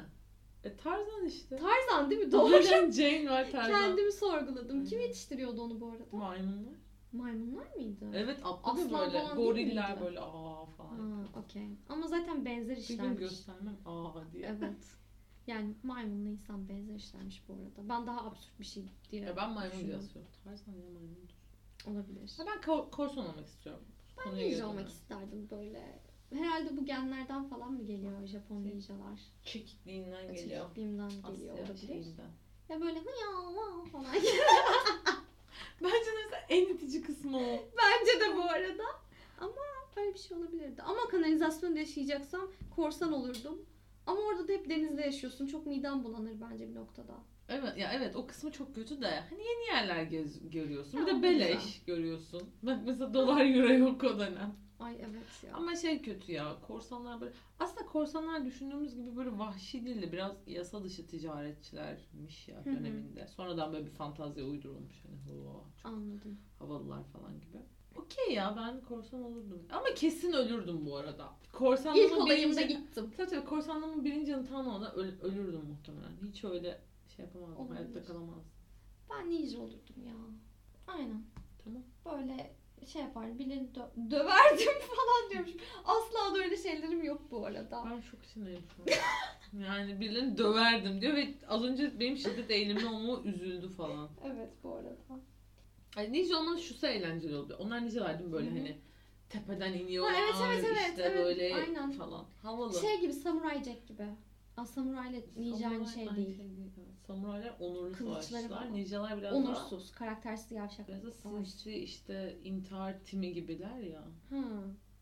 [0.64, 1.56] E Tarzan işte.
[1.56, 2.32] Tarzan değil mi?
[2.32, 2.62] Doğru.
[2.92, 3.80] Jane var Tarzan.
[3.80, 4.84] Kendimi sorguladım.
[4.84, 5.06] Kim Aynen.
[5.08, 6.04] yetiştiriyordu onu bu arada?
[6.12, 6.74] Maymunlar.
[7.12, 8.10] Maymunlar mıydı?
[8.14, 9.24] Evet atladı Aslan böyle.
[9.34, 10.98] Goriller böyle aa falan.
[10.98, 11.68] Ha, okey.
[11.88, 14.46] Ama zaten benzer Bir gün göstermem aa diye.
[14.46, 14.84] Evet.
[15.46, 17.88] Yani maymunla insan benzer işlermiş bu arada.
[17.88, 20.30] Ben daha absürt bir şey diye Ya ben maymun diye asıyorum.
[20.44, 21.34] Tarzan ya maymundur.
[21.86, 22.32] Olabilir.
[22.38, 23.84] Ya ben ko- korsan olmak istiyorum.
[24.26, 26.00] Ben ninja olmak isterdim böyle.
[26.30, 29.20] Herhalde bu genlerden falan mı geliyor Japon Şey, ninjalar?
[29.44, 30.62] Çekikliğinden geliyor.
[30.62, 31.86] Çekikliğimden geliyor Asya olabilir.
[31.86, 32.30] şeyinden.
[32.68, 34.06] Ya böyle ya va falan.
[35.82, 37.64] Bence mesela en itici kısmı o.
[37.78, 38.84] Bence de bu arada.
[39.40, 39.54] Ama
[39.96, 40.82] böyle bir şey olabilirdi.
[40.82, 43.62] Ama kanalizasyonda yaşayacaksam korsan olurdum.
[44.06, 45.46] Ama orada da hep denizde yaşıyorsun.
[45.46, 47.14] Çok midem bulanır bence bir noktada.
[47.48, 50.98] Evet ya evet o kısmı çok kötü de hani yeni yerler gez, görüyorsun.
[50.98, 51.86] Ya, bir de o beleş güzel.
[51.86, 52.42] görüyorsun.
[52.62, 54.54] Bak mesela dolar euro yok o dönem.
[54.78, 55.54] Ay evet ya.
[55.54, 60.36] Ama şey kötü ya korsanlar böyle aslında korsanlar düşündüğümüz gibi böyle vahşi değil de biraz
[60.46, 62.76] yasa dışı ticaretçilermiş ya Hı hı.
[62.76, 63.26] döneminde.
[63.28, 66.38] Sonradan böyle bir fantazya uydurulmuş hani "Oo, çok Anladım.
[66.58, 67.58] havalılar falan gibi.
[67.96, 69.62] Okey ya ben korsan olurdum.
[69.72, 71.32] Ama kesin ölürdüm bu arada.
[71.44, 72.74] İlk Korsanlığımın olayımda birinci...
[72.78, 73.10] gittim.
[73.16, 76.10] Tabii tabii korsanlığımın birinci yılı tamamında öl- ölürdüm muhtemelen.
[76.28, 76.80] Hiç öyle
[77.16, 77.56] şey yapamazdım.
[77.56, 77.76] Olabilir.
[77.76, 78.44] Hayatta kalamazdım.
[79.10, 80.14] Ben ninja olurdum ya.
[80.86, 81.22] Aynen.
[81.64, 81.82] Tamam.
[82.06, 82.54] Böyle
[82.86, 83.38] şey yapardım.
[83.38, 85.60] Birilerini dö- döverdim falan diyormuşum.
[85.84, 87.84] Asla da öyle şeylerim yok bu arada.
[87.90, 89.60] Ben çok içindeyim şu an.
[89.64, 94.08] yani birilerini döverdim diyor ve az önce benim şiddet eğilimli olmama üzüldü falan.
[94.24, 94.96] Evet bu arada.
[95.96, 97.58] Ay ninja olmanın şusu eğlenceli oluyor.
[97.58, 98.58] Onlar ninjalar böyle Hı hı.
[98.58, 98.78] hani
[99.28, 101.24] tepeden iniyorlar Ha, evet, evet, evet, işte evet.
[101.24, 101.92] böyle Aynen.
[101.92, 102.24] falan.
[102.42, 102.80] Havalı.
[102.80, 104.06] Şey gibi Samurai Jack gibi.
[104.56, 106.38] Aa, Samurai ile ninja aynı Samuray şey aynı değil.
[107.06, 108.72] Samuraylar onurlu savaşçılar.
[108.72, 110.88] Ninjalar biraz daha Onursuz, karaktersiz yavşak.
[110.88, 114.04] biraz da sinsi işte intihar timi gibiler ya.
[114.28, 114.42] Hı.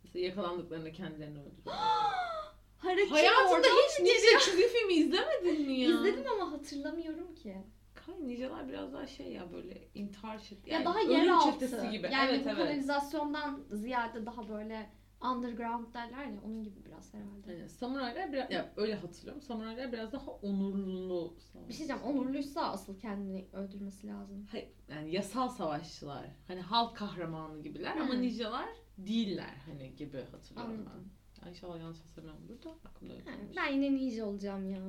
[0.05, 1.77] Mesela yakalandıklarında kendilerini öldürüyor.
[2.79, 5.91] Harakiri Hayatında hiç ninja çizgi filmi izlemedin mi ya?
[5.91, 7.57] İzledim ama hatırlamıyorum ki.
[8.07, 10.71] Kay biraz daha şey ya böyle intihar çetesi.
[10.71, 11.53] ya yani daha yeraltı.
[11.53, 12.09] çetesi gibi.
[12.13, 12.59] Yani evet bu evet.
[12.59, 14.91] kanalizasyondan ziyade daha böyle
[15.23, 17.53] underground derler ya onun gibi biraz herhalde.
[17.53, 19.43] Yani samuraylar biraz ya öyle hatırlıyorum.
[19.43, 21.69] Samuraylar biraz daha onurlu savaş.
[21.69, 24.47] Bir şey diyeceğim onurluysa asıl kendini öldürmesi lazım.
[24.51, 26.27] Hayır, yani yasal savaşçılar.
[26.49, 28.23] Hani halk kahramanı gibiler ama Hmm.
[28.23, 30.93] ninjalar değiller hani gibi hatırlıyorum Anladım.
[30.95, 31.43] ben.
[31.43, 33.25] Yani inşallah yanlış hatırlamıyorumdur da aklımda öyle
[33.57, 34.81] ben yine ninja olacağım ya.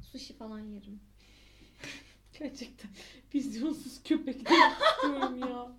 [0.00, 1.00] Sushi falan yerim.
[2.38, 2.90] Gerçekten
[3.34, 5.72] vizyonsuz köpek de istiyorum ya.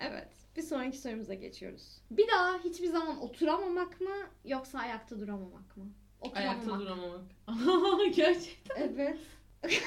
[0.00, 0.28] Evet.
[0.56, 2.00] Bir sonraki sorumuza geçiyoruz.
[2.10, 5.84] Bir daha hiçbir zaman oturamamak mı yoksa ayakta duramamak mı?
[6.20, 6.56] Oturamamak.
[6.56, 7.20] Ayakta duramamak.
[8.16, 8.76] Gerçekten.
[8.76, 9.18] Evet.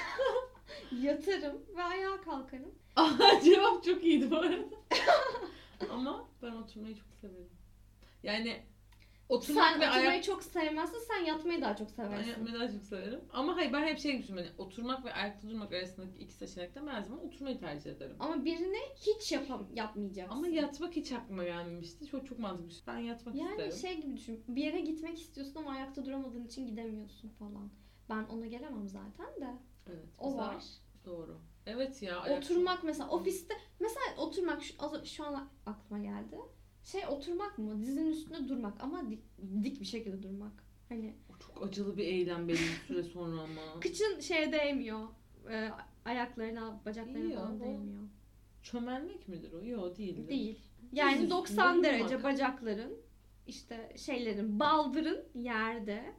[1.02, 2.76] Yatarım ve ayağa kalkarım.
[3.44, 4.66] Cevap çok iyiydi bu arada.
[5.92, 7.50] Ama ben oturmayı çok severim.
[8.24, 8.64] Yani
[9.32, 10.24] oturmak sen ve oturmayı ayak...
[10.24, 12.30] çok sevmezsin, sen yatmayı daha çok Ben seversin.
[12.30, 13.22] yapmayı daha çok severim.
[13.34, 14.52] Ama hayır ben hep şey düşünüyorum.
[14.58, 18.16] Hani oturmak ve ayakta durmak arasındaki iki seçenekten ben her zaman oturmayı tercih ederim.
[18.20, 20.36] Ama birini hiç yapam yapmayacaksın.
[20.36, 22.08] Ama yatmak hiç aklıma gelmemişti.
[22.08, 22.72] Çok çok mantıklı.
[22.72, 22.84] şey.
[22.88, 23.74] Ben yatmak yani isterim.
[23.74, 24.44] şey gibi düşün.
[24.48, 27.72] Bir yere gitmek istiyorsun ama ayakta duramadığın için gidemiyorsun falan.
[28.10, 29.58] Ben ona gelemem zaten de.
[29.88, 30.06] Evet.
[30.18, 30.64] O mesela- var.
[31.06, 31.38] Doğru.
[31.66, 32.38] Evet ya.
[32.38, 36.40] Oturmak mesela ofiste mesela oturmak şu, şu an aklıma geldi.
[36.84, 37.82] Şey oturmak mı?
[37.82, 39.20] Dizinin üstünde durmak ama dik,
[39.64, 40.64] dik bir şekilde durmak.
[40.90, 41.16] Hani
[41.48, 43.62] çok acılı bir eylem belli bir süre sonra ama.
[43.82, 45.08] kıçın şeye değmiyor.
[45.50, 45.70] E,
[46.06, 48.04] ayaklarına, bacaklarına İyi ya, falan o- değmiyor.
[48.64, 49.66] Çömelmek midir o?
[49.66, 50.28] Yok değil.
[50.28, 50.60] Değil.
[50.92, 51.84] Yani üstünde 90 durmak.
[51.84, 52.94] derece bacakların
[53.48, 56.14] işte şeylerin baldırın yerde.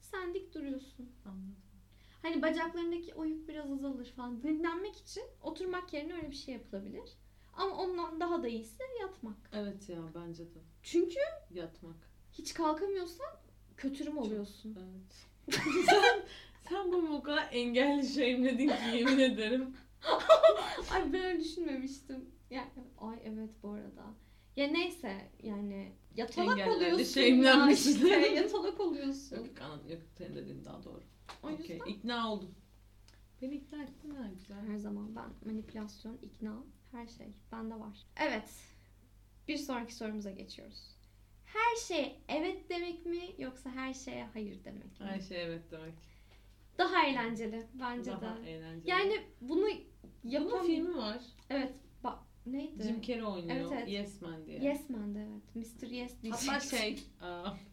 [0.00, 1.10] Sen dik duruyorsun.
[1.24, 1.56] Anladım.
[2.22, 4.42] Hani bacaklarındaki o yük biraz azalır falan.
[4.42, 7.10] Dinlenmek için oturmak yerine öyle bir şey yapılabilir.
[7.58, 9.36] Ama ondan daha da iyisi yatmak.
[9.52, 10.58] Evet ya bence de.
[10.82, 11.96] Çünkü Yatmak.
[12.32, 13.26] hiç kalkamıyorsan
[13.76, 14.78] kötürüm oluyorsun.
[14.78, 15.26] Evet.
[15.86, 16.22] sen,
[16.68, 19.76] sen bunu o kadar engelli şeyimledin ki yemin ederim.
[20.90, 22.30] Ay ben öyle düşünmemiştim.
[22.50, 24.04] Yani ay evet bu arada.
[24.56, 27.92] Ya neyse yani yatalak Engellerle oluyorsun ya şeyimlenmişsin.
[27.92, 28.08] işte.
[28.34, 29.36] Yatalak oluyorsun.
[29.36, 29.90] Yok anladım.
[29.90, 31.02] Yok senin dediğin daha doğru.
[31.42, 31.80] O yüzden Okey.
[31.86, 32.54] İkna oldum.
[33.42, 34.66] Beni ikna ettin ha güzel.
[34.68, 36.62] her zaman ben manipülasyon, ikna,
[36.92, 38.06] her şey bende var.
[38.16, 38.50] Evet.
[39.48, 40.96] Bir sonraki sorumuza geçiyoruz.
[41.44, 45.06] Her şeye evet demek mi yoksa her şeye hayır demek mi?
[45.06, 45.94] Her şey evet demek.
[46.78, 48.50] Daha eğlenceli bence Daha de.
[48.50, 48.90] eğlenceli.
[48.90, 49.80] Yani bunu Bunun
[50.24, 51.22] yapan filmi var.
[51.50, 51.72] Evet.
[52.04, 52.82] Bak neydi?
[52.82, 53.56] Jim Carrey oynuyor.
[53.56, 53.88] Evet, evet.
[53.88, 54.58] Yes Man diye.
[54.58, 55.54] Yes Man'de evet.
[55.82, 55.86] Mr.
[55.86, 56.78] Yes Hatta diyecektim.
[56.78, 56.98] şey.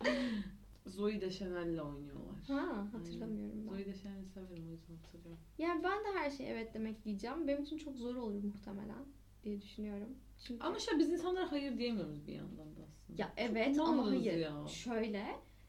[1.00, 2.40] Zoe Deschanel'le oynuyorlar.
[2.46, 3.70] Ha hatırlamıyorum ben.
[3.72, 5.40] Zoe Deschanel'i severim o yüzden hatırlıyorum.
[5.58, 7.48] Yani ben de her şeye evet demek diyeceğim.
[7.48, 9.04] Benim için çok zor olur muhtemelen
[9.44, 10.08] diye düşünüyorum.
[10.46, 13.22] Çünkü Ama şu an biz insanlara hayır diyemiyoruz bir yandan da aslında.
[13.22, 14.36] ya evet Çok ama hayır.
[14.38, 14.68] ya.
[14.68, 15.26] Şöyle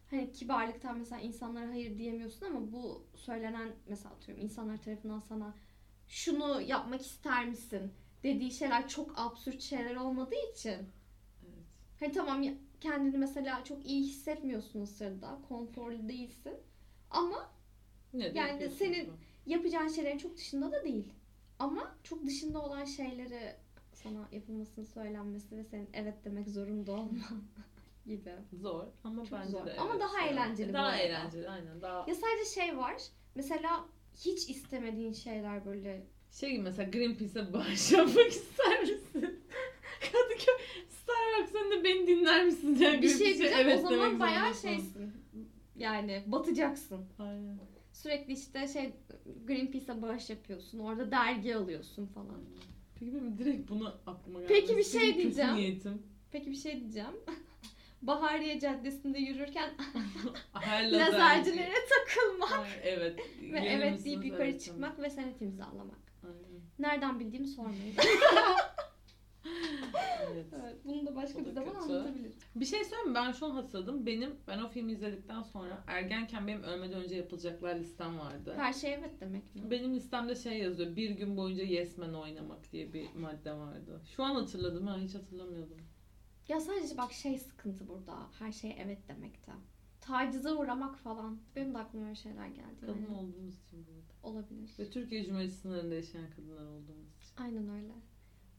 [0.10, 5.56] hani kibarlıktan mesela insanlara hayır diyemiyorsun ama bu söylenen mesela atıyorum insanlar tarafından sana
[6.08, 7.92] şunu yapmak ister misin
[8.24, 10.70] dediği şeyler çok absürt şeyler olmadığı için
[11.44, 11.66] Evet.
[12.00, 16.54] hani tamam ya- kendini mesela çok iyi hissetmiyorsun o sırada konforlu değilsin
[17.10, 17.50] Ama
[18.14, 19.16] Ne Yani senin- bunu.
[19.46, 21.14] yapacağın şeylerin çok dışında da değil.
[21.60, 23.56] Ama çok dışında olan şeyleri
[23.94, 27.44] sana yapılmasını söylenmesi ve senin evet demek zorunda olman
[28.06, 28.36] gibi.
[28.54, 29.66] Zor ama Çok bence zor.
[29.66, 31.82] de Ama evet daha eğlenceli bu Daha eğlenceli aynen.
[31.82, 33.02] Daha Ya sadece şey var.
[33.36, 33.86] Mesela
[34.26, 39.04] hiç istemediğin şeyler böyle şey gibi mesela Greenpeace'e bağış yapmak ister misin?
[40.02, 40.56] Kadıköy
[41.54, 42.76] sen de beni dinler misin?
[42.80, 45.12] Yani bir şey diyeceğim evet o zaman bayağı şeysin.
[45.76, 47.06] Yani batacaksın.
[47.20, 47.58] Aynen.
[47.94, 48.94] Sürekli işte şey
[49.48, 50.80] Greenpeace'e bağış yapıyorsun.
[50.80, 52.40] Orada dergi alıyorsun falan.
[53.00, 54.54] Peki benim direkt bunu aklıma geldi.
[54.54, 55.56] Peki bir şey Senin diyeceğim.
[55.56, 56.02] niyetim.
[56.32, 57.16] Peki bir şey diyeceğim.
[58.02, 59.70] Bahariye Caddesi'nde yürürken
[60.92, 63.20] lazercilere takılmak Ay, evet.
[63.42, 66.00] ve evet deyip yukarı Evet, çıkmak ve senet imzalamak.
[66.22, 66.36] tamam.
[66.46, 66.62] Aynen.
[66.80, 67.96] Nereden bildiğimi sormayın.
[70.32, 70.46] Evet.
[70.62, 72.34] evet, bunu da başka da bir zaman anlatabilirim.
[72.56, 73.16] Bir şey söyleyeyim mi?
[73.16, 74.06] Ben şu an hatırladım.
[74.06, 78.54] Benim ben o filmi izledikten sonra ergenken benim ölmeden önce yapılacaklar listem vardı.
[78.58, 79.72] Her şey evet demek mi?
[79.72, 80.96] Benim listemde şey yazıyor.
[80.96, 84.02] Bir gün boyunca Yes Man oynamak diye bir madde vardı.
[84.16, 85.78] Şu an hatırladım ha hiç hatırlamıyordum.
[86.48, 88.18] Ya sadece bak şey sıkıntı burada.
[88.40, 89.52] Her şeye evet demekte.
[90.02, 91.40] Tacize uğramak falan.
[91.56, 92.80] Benim de aklıma öyle şeyler geldi.
[92.82, 93.18] Kadın yani.
[93.18, 94.12] olduğumuz için burada.
[94.24, 94.72] Olabilir.
[94.80, 97.44] Ve Türkiye Cumhuriyeti sınırında yaşayan kadınlar olduğumuz için.
[97.44, 97.94] Aynen öyle.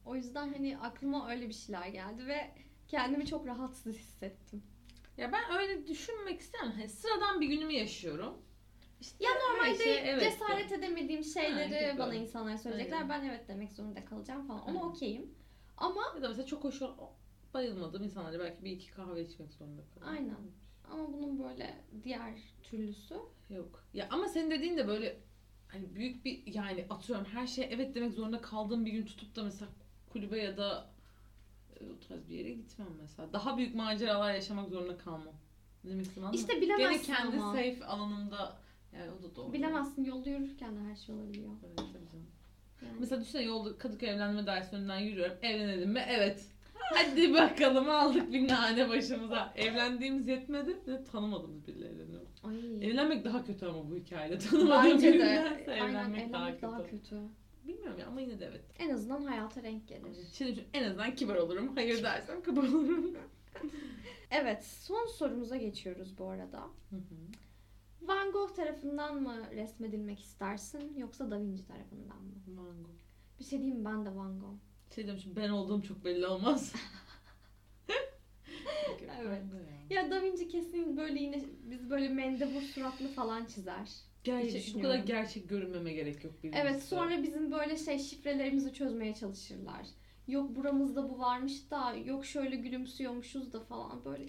[0.04, 2.54] O yüzden hani aklıma öyle bir şeyler geldi ve
[2.88, 4.62] kendimi çok rahatsız hissettim.
[5.16, 6.72] Ya ben öyle düşünmek istemem.
[6.72, 8.42] Hani sıradan bir günümü yaşıyorum.
[9.00, 10.74] İşte Ya normalde şeye evet cesaret de.
[10.74, 12.96] edemediğim şeyleri Ha, bana insanlar söyleyecekler.
[12.96, 13.08] Aynen.
[13.08, 14.62] Ben evet demek zorunda kalacağım falan.
[14.68, 15.34] Ona okeyim.
[15.76, 16.80] Ama Ya da mesela çok hoş
[17.54, 20.16] bayılmadığım insanlarla belki bir iki kahve içmek zorunda kalıyorum.
[20.18, 20.36] Aynen.
[20.90, 23.14] ama bunun böyle diğer türlüsü
[23.50, 23.84] Yok.
[23.94, 25.20] Ya ama senin dediğin de böyle
[25.68, 29.42] hani büyük bir yani atıyorum her şeye evet demek zorunda kaldığım bir gün tutup da
[29.42, 29.70] mesela
[30.12, 30.86] kulübe ya da
[31.80, 33.32] e, o tarz bir yere gitmem mesela.
[33.32, 35.34] Daha büyük maceralar yaşamak zorunda kalmam.
[35.84, 36.52] Ne demek istediğimi anladın mı?
[36.52, 37.52] İşte bilemezsin Gene kendi ama.
[37.52, 38.56] safe alanımda
[38.92, 39.52] yani o da doğru.
[39.52, 41.50] Bilemezsin yolda yürürken de her şey olabiliyor.
[41.66, 42.26] Evet, tabii canım.
[42.82, 42.96] Yani.
[43.00, 45.36] Mesela düşünsene yolda Kadıköy evlenme dersi önünden yürüyorum.
[45.42, 46.04] Evlenelim mi?
[46.08, 46.46] Evet.
[46.74, 49.52] Hadi bakalım aldık bir nane başımıza.
[49.56, 50.76] Evlendiğimiz yetmedi.
[50.86, 52.28] Bir de tanımadığımız biriyle evleniyorum.
[52.44, 52.86] Ay.
[52.90, 54.38] Evlenmek daha kötü ama bu hikayede.
[54.38, 55.12] Tanımadığım Bence de.
[55.14, 57.16] birindense Aynen evlenmek daha evlenmek kötü.
[57.64, 58.64] Bilmiyorum ya ama yine de evet.
[58.78, 60.16] En azından hayata renk gelir.
[60.32, 61.76] Şimdi en azından kibar olurum.
[61.76, 63.16] Hayır dersem kibar olurum.
[64.30, 66.60] Evet son sorumuza geçiyoruz bu arada.
[66.90, 67.16] Hı hı.
[68.02, 72.32] Van Gogh tarafından mı resmedilmek istersin yoksa Da Vinci tarafından mı?
[72.46, 72.90] Mango.
[73.38, 73.84] Bir şey diyeyim mi?
[73.84, 74.58] Ben de Van Gogh.
[74.94, 76.74] Şey demişim ben olduğum çok belli olmaz.
[79.20, 79.42] Evet.
[79.90, 83.90] Ya Da Vinci kesin böyle yine biz böyle mendebur suratlı falan çizer.
[84.24, 86.62] Gerçek, bu kadar gerçek görünmeme gerek yok birincisi.
[86.62, 89.86] Evet sonra bizim böyle şey şifrelerimizi çözmeye çalışırlar.
[90.28, 94.24] Yok buramızda bu varmış da yok şöyle gülümsüyormuşuz da falan böyle.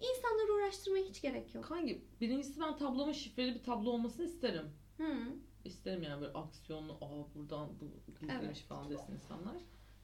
[0.00, 1.70] İnsanları uğraştırmaya hiç gerek yok.
[1.70, 2.04] Hangi?
[2.20, 4.66] Birincisi ben tablomun şifreli bir tablo olmasını isterim.
[4.96, 5.14] Hı.
[5.64, 8.56] İsterim yani böyle aksiyonlu, aa buradan bu gizlemiş Evet.
[8.68, 9.56] falan desin insanlar.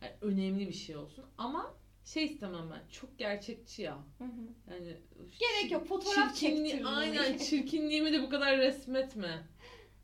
[0.03, 1.25] Yani önemli bir şey olsun.
[1.39, 1.75] Ama
[2.05, 3.99] şey istemem ben, çok gerçekçi ya.
[4.19, 4.31] Hı hı.
[4.71, 4.97] Yani
[5.41, 6.89] Gerek yok, fotoğraf çektirme.
[6.89, 9.43] Aynen çirkinliğimi de bu kadar resmetme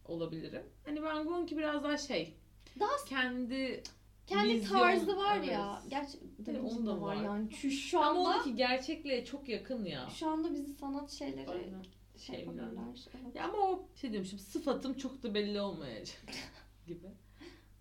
[0.04, 0.62] olabilirim.
[0.84, 2.34] Hani Van Gogh'unki biraz daha şey.
[2.80, 3.82] Daha kendi
[4.26, 5.80] Kendi Vizyon, tarzı var ya.
[5.82, 5.90] evet.
[5.90, 7.22] Gerçi Da Evet, Vinci'de onun da var var.
[7.24, 7.52] yani.
[7.52, 10.08] Şu, şu ama anda onunki gerçekliğe çok yakın ya.
[10.14, 11.82] şu anda bizi sanat şeyleri Aynen.
[12.16, 12.62] şey Şeyimden.
[12.62, 13.04] yapabilirler.
[13.24, 13.34] Evet.
[13.34, 16.20] Ya ama o şey diyorum şimdi sıfatım çok da belli olmayacak
[16.86, 17.06] gibi.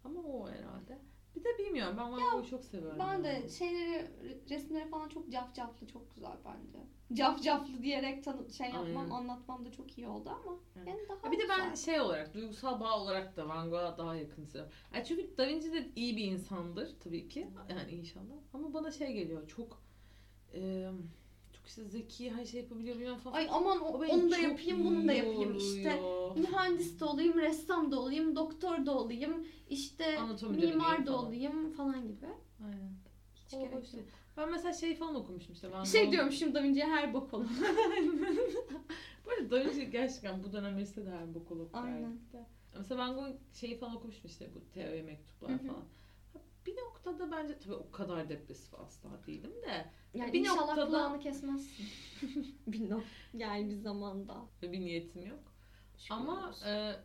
[0.03, 0.99] Ama o herhalde.
[1.39, 2.99] Bir de bilmiyorum ben Van Gogh'u çok seviyorum.
[2.99, 4.07] Ben de şeyleri,
[4.49, 6.79] resimleri falan çok cafcaflı, çok güzel bence.
[7.13, 9.09] Cafcaflı diyerek tanı- şey yapmam, Aynen.
[9.09, 10.87] anlatmam da çok iyi oldu ama Evet.
[10.87, 14.15] yani daha Ya bir de ben şey olarak duygusal bağ olarak da Van Gogh'a daha
[14.15, 14.71] yakın hissediyorum.
[14.93, 17.47] Yani çünkü Da Vinci de iyi bir insandır tabii ki.
[17.69, 18.35] Yani inşallah.
[18.53, 19.81] Ama bana şey geliyor çok
[20.53, 20.89] e,
[21.69, 23.35] işte zeki her şey yapabiliyor bilmem falan.
[23.35, 25.57] Ay aman o- onu da yapayım, bunu da yapayım.
[25.57, 26.01] İşte
[26.35, 31.25] mühendis de olayım, ressam da olayım, doktor da olayım, işte Anatomi mimar da falan.
[31.25, 32.25] olayım falan gibi.
[32.63, 32.91] Aynen.
[33.35, 33.97] Hiç O gerek değil.
[33.97, 34.05] yok.
[34.37, 35.71] Ben mesela şey falan okumuştum işte.
[35.71, 37.45] Van Şey diyorum şimdi Da Vinci'ye her bok olur.
[39.25, 42.19] Bu arada Da Vinci gerçekten bu dönem lise de her bok olup Aynen.
[42.77, 45.73] Mesela Van Gogh şeyi falan okumuştum işte bu teori mektuplar Hı hı.
[46.65, 51.19] Bir noktada bence tabii o kadar depresif asla değilim de Yani Bir inşallah noktada- kulağını
[51.19, 51.85] kesmezsin.
[52.67, 53.03] bir nok
[53.33, 54.35] yani bir zamanda.
[54.61, 55.53] bir niyetim yok.
[55.97, 56.95] Şükür Ama e,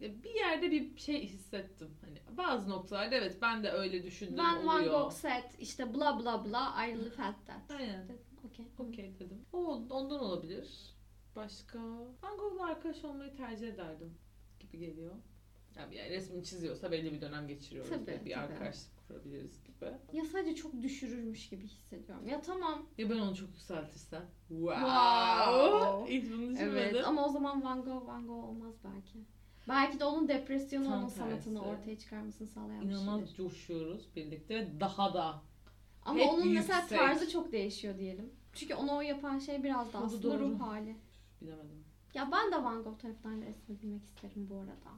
[0.00, 1.96] bir yerde bir şey hissettim.
[2.00, 5.00] Hani bazı noktalarda evet ben de öyle düşündüm Van oluyor.
[5.02, 7.70] Gogh said işte bla bla bla I really felt that.
[7.70, 8.04] Aynen.
[8.04, 8.66] Dedim, Okey.
[8.78, 9.44] Okey dedim.
[9.52, 9.58] O
[9.90, 10.94] ondan olabilir.
[11.36, 11.78] Başka
[12.22, 14.18] Van Gogh'la arkadaş olmayı tercih ederdim
[14.60, 15.14] gibi geliyor.
[15.76, 18.36] Yani, yani resmini çiziyorsa belli bir dönem geçiriyoruz Tabii, ve bir tabii.
[18.36, 19.70] arkadaşlık kurabiliriz gibi.
[19.80, 20.16] gibi.
[20.18, 22.28] Ya sadece çok düşürürmüş gibi hissediyorum.
[22.28, 22.86] Ya tamam.
[22.98, 24.22] Ya ben onu çok yükseltirsem.
[24.48, 24.80] Wow.
[24.80, 26.14] Wow.
[26.16, 26.76] Hiç bunu düşünmedim.
[26.76, 29.18] Evet ama o zaman Van Gogh Van Gogh olmaz belki.
[29.68, 31.68] Belki de onun depresyonu Tam onun sanatını tersi.
[31.70, 33.34] ortaya çıkarmasını sağlayan bir İnanılmaz şeydir.
[33.36, 35.42] coşuyoruz birlikte ve daha da.
[36.04, 36.98] Ama hep onun mesela yüksek.
[36.98, 38.30] tarzı çok değişiyor diyelim.
[38.52, 40.40] Çünkü onu o yapan şey biraz da aslında doğru.
[40.40, 40.96] ruh hali.
[41.40, 41.84] Bilemedim.
[42.14, 44.90] Ya ben de Van Gogh tarafından resmedilmek isterim bu arada.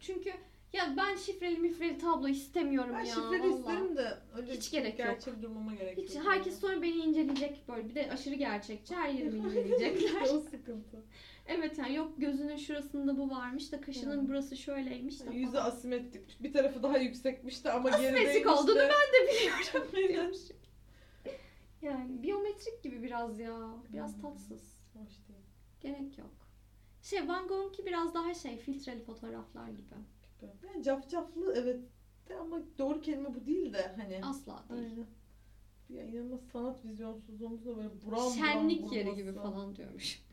[0.00, 0.32] Çünkü
[0.72, 3.14] ya ben şifreli mifreli tablo istemiyorum Ben ya.
[3.14, 3.58] şifreli vallahi.
[3.60, 5.08] isterim de öyle Hiç gerek yok.
[5.08, 6.24] gerçek durmama gerek Hiç yok.
[6.26, 7.88] herkes sonra beni inceleyecek böyle.
[7.88, 10.22] Bir de aşırı gerçekçi her yerimi inceleyecekler.
[10.22, 11.02] o sıkıntı.
[11.46, 15.66] evet yani yok gözünün şurasında bu varmış da kaşının burası şöyleymiş de Yüzü falan.
[15.66, 16.40] asimetrikmiş.
[16.42, 18.88] Bir tarafı daha yüksekmiş de ama Asimetrik gerideymiş olduğunu de.
[18.88, 20.32] ben de biliyorum.
[21.82, 23.58] Yani biyometrik gibi biraz ya.
[23.92, 24.22] Biraz Hmm.
[24.22, 24.62] tatsız.
[24.94, 25.40] Hoş değil.
[25.80, 26.30] Gerek yok.
[27.02, 29.94] Şey Van Gogh'unki biraz daha şey filtreli fotoğraflar gibi.
[30.66, 31.80] Yani cafcaflı evet
[32.28, 34.20] de ama doğru kelime bu değil de hani.
[34.24, 34.82] Asla değil.
[34.82, 35.06] Aynen.
[35.88, 40.22] Ya inanılmaz sanat vizyonsuzluğumuz da böyle buram buram Şenlik yeri gibi falan diyormuş.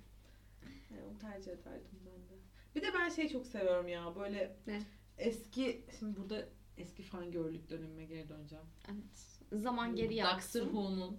[0.91, 2.41] Yani onu tercih ederdim ben de.
[2.76, 4.82] Bir de ben şey çok seviyorum ya böyle Ne?
[5.18, 6.45] eski şimdi burada
[6.78, 8.65] eski fangörlük dönemime geri döneceğim.
[8.88, 9.61] Evet.
[9.61, 10.63] Zaman geri Doctor yaksın.
[10.63, 11.18] Who'nun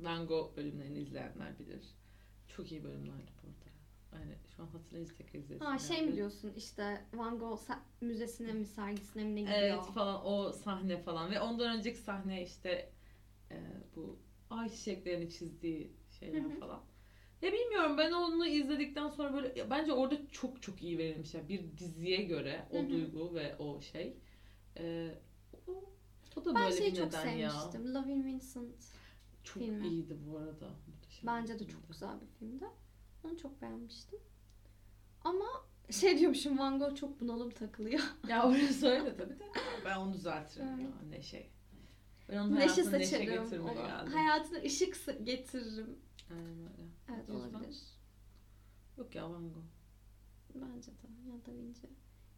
[0.00, 1.82] Van Gogh bölümlerini izleyenler bilir.
[2.48, 3.69] Çok iyi bölümlerdi bu arada.
[4.12, 5.66] Yani şu an hatırlayınca tekrar izledim.
[5.66, 7.60] Ha şey mi diyorsun işte Van Gogh
[8.00, 9.58] müzesine mi sergisine mi ne gidiyor?
[9.58, 12.92] Evet falan o sahne falan ve ondan önceki sahne işte
[13.50, 13.56] e,
[13.96, 14.18] bu
[14.50, 16.80] ay çiçeklerini çizdiği şeyler falan.
[17.42, 21.34] Ya bilmiyorum ben onu izledikten sonra böyle bence orada çok çok iyi verilmiş.
[21.34, 22.90] Yani bir diziye göre o Hı hı.
[22.90, 24.16] duygu ve o şey.
[24.78, 25.14] E,
[25.68, 25.72] o,
[26.36, 27.50] o da Ben böyle şeyi bir çok neden ya.
[27.50, 27.94] sevmiştim.
[27.94, 28.84] Loving Vincent.
[29.44, 29.88] Çok filmi.
[29.88, 30.68] iyiydi bu arada.
[30.86, 31.72] Muhteşem Bence de filmdi.
[31.72, 32.64] çok güzel bir filmdi.
[33.24, 34.18] Onu çok beğenmiştim.
[35.24, 35.44] Ama
[35.90, 38.00] şey diyormuşum Van Gogh çok bunalım takılıyor.
[38.28, 39.48] Ya orası öyle tabii de.
[39.84, 40.80] Ben onu düzeltirim Evet.
[40.80, 41.46] ya neşe.
[42.28, 43.64] Ben onun neşe hayatına neşe saçarım.
[43.64, 43.72] ona.
[43.72, 44.12] geldim.
[44.12, 44.96] Hayatına ışık
[45.26, 45.98] getiririm.
[46.30, 46.88] Aynen öyle.
[47.08, 47.76] Evet O yüzden- olabilir.
[48.98, 49.62] Yok ya Van Gogh.
[50.54, 51.06] Bence de.
[51.30, 51.80] Ya da Vinci.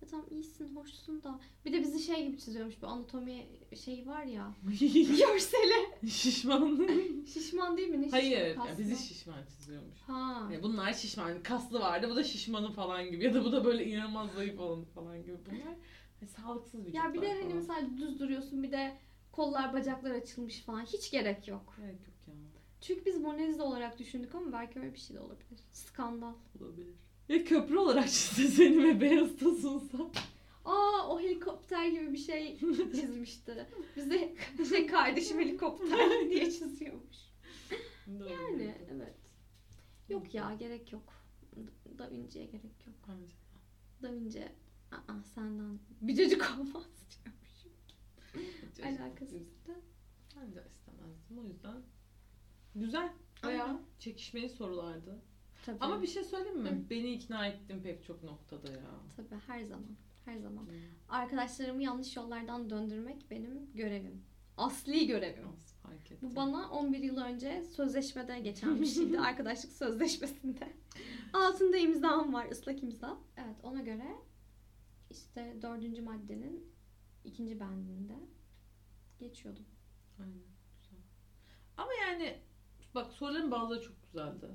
[0.02, 1.40] Ya tamam iyisin, hoşsun da.
[1.64, 2.82] Bir de bizi şey gibi çiziyormuş.
[2.82, 3.46] Bu anatomi
[3.84, 4.54] şeyi var ya.
[5.18, 6.10] Görseli.
[6.10, 6.86] Şişman.
[7.34, 8.00] Şişman değil mi?
[8.00, 8.18] Ne şişman?
[8.20, 8.46] Hayır.
[8.46, 8.78] Ya Kaslı.
[8.78, 9.98] bizi şişman çiziyormuş.
[10.00, 10.48] Ha.
[10.52, 11.42] Yani bunlar şişman.
[11.42, 12.10] Kaslı vardı.
[12.10, 13.24] Bu da şişmanı falan gibi.
[13.24, 15.36] Ya da bu da böyle inanılmaz zayıf olanı falan gibi.
[15.46, 15.76] Bunlar
[16.20, 17.56] hani sağlıksız vücutlar Ya bir de hani falan.
[17.56, 18.96] mesela düz duruyorsun bir de
[19.32, 20.84] kollar bacaklar açılmış falan.
[20.84, 21.74] Hiç gerek yok.
[21.78, 22.34] Gerek yok ya.
[22.80, 25.60] Çünkü biz Mona Lisa olarak düşündük ama belki öyle bir şey de olabilir.
[25.72, 26.34] Skandal.
[26.60, 26.94] Olabilir.
[27.32, 29.98] Ya köprü olarak çizse seni ve beyaz da sunsa.
[30.64, 32.58] Aa o helikopter gibi bir şey
[32.94, 33.66] çizmişti.
[33.96, 34.34] Bize
[34.68, 37.16] şey kardeşim helikopter diye çiziyormuş.
[38.08, 39.14] Yani evet.
[40.08, 41.12] Yok ya gerek yok.
[41.56, 42.96] Da- Da Vinci'ye gerek yok.
[43.08, 43.36] Bence.
[44.02, 44.48] Da Vinci
[44.92, 46.84] aa senden bir çocuk olmaz
[47.24, 47.72] diyormuşum.
[49.02, 49.34] Alakasız.
[49.42, 49.72] işte.
[50.36, 51.38] Ben de istemezdim.
[51.38, 51.82] O yüzden
[52.74, 53.12] güzel.
[53.42, 55.22] Bayağı çekişmeli sorulardı.
[55.62, 55.78] Tabii.
[55.80, 56.70] Ama bir şey söyleyeyim mi?
[56.70, 56.90] Hı.
[56.90, 58.90] Beni ikna ettin pek çok noktada ya.
[59.16, 59.96] Tabii her zaman.
[60.24, 60.62] Her zaman.
[60.66, 60.72] Hmm.
[61.08, 64.24] Arkadaşlarımı yanlış yollardan döndürmek benim görevim.
[64.56, 65.44] Asli görevim.
[65.46, 66.30] Nasıl fark ettim.
[66.30, 69.20] Bu bana 11 yıl önce sözleşmede geçen bir şeydi.
[69.20, 70.72] Arkadaşlık sözleşmesinde.
[71.32, 72.50] Altında imzam var.
[72.50, 73.18] ıslak imza.
[73.36, 74.16] Evet ona göre
[75.10, 76.72] işte dördüncü maddenin
[77.24, 78.14] ikinci bendinde
[79.18, 79.64] geçiyordum.
[80.18, 80.42] Aynen.
[80.82, 80.98] Güzel.
[81.76, 82.38] Ama yani
[82.94, 84.46] bak soruların bazıları çok güzeldi.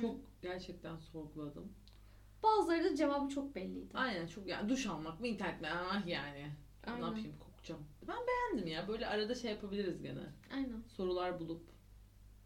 [0.00, 1.72] Çok gerçekten sorguladım.
[2.42, 3.90] Bazıları da cevabı çok belliydi.
[3.94, 5.68] Aynen çok yani duş almak mı internet mi?
[5.70, 6.52] Ah yani.
[6.86, 7.00] Aynen.
[7.02, 7.82] Ne yapayım kokacağım.
[8.08, 8.88] Ben beğendim ya.
[8.88, 10.32] Böyle arada şey yapabiliriz gene.
[10.54, 10.82] Aynen.
[10.88, 11.62] Sorular bulup.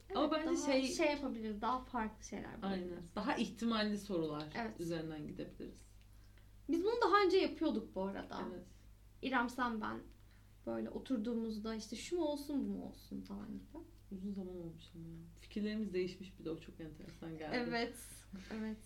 [0.08, 1.60] Evet, Ama bence daha şey- şey yapabiliriz.
[1.62, 2.62] Daha farklı şeyler Aynen.
[2.62, 3.14] bulabiliriz.
[3.14, 4.80] Daha ihtimalli sorular Evet.
[4.80, 5.82] üzerinden gidebiliriz.
[6.68, 8.38] Biz bunu daha önce yapıyorduk bu arada.
[8.50, 8.66] Evet.
[9.22, 10.00] İrem sen ben
[10.66, 13.78] böyle oturduğumuzda işte şu mu olsun bu mu olsun falan gibi.
[14.12, 15.31] Uzun zaman olmuş ama ya.
[15.52, 17.56] Fikirlerimiz değişmiş bir de o çok enteresan geldi.
[17.68, 17.94] Evet.
[18.52, 18.76] Evet.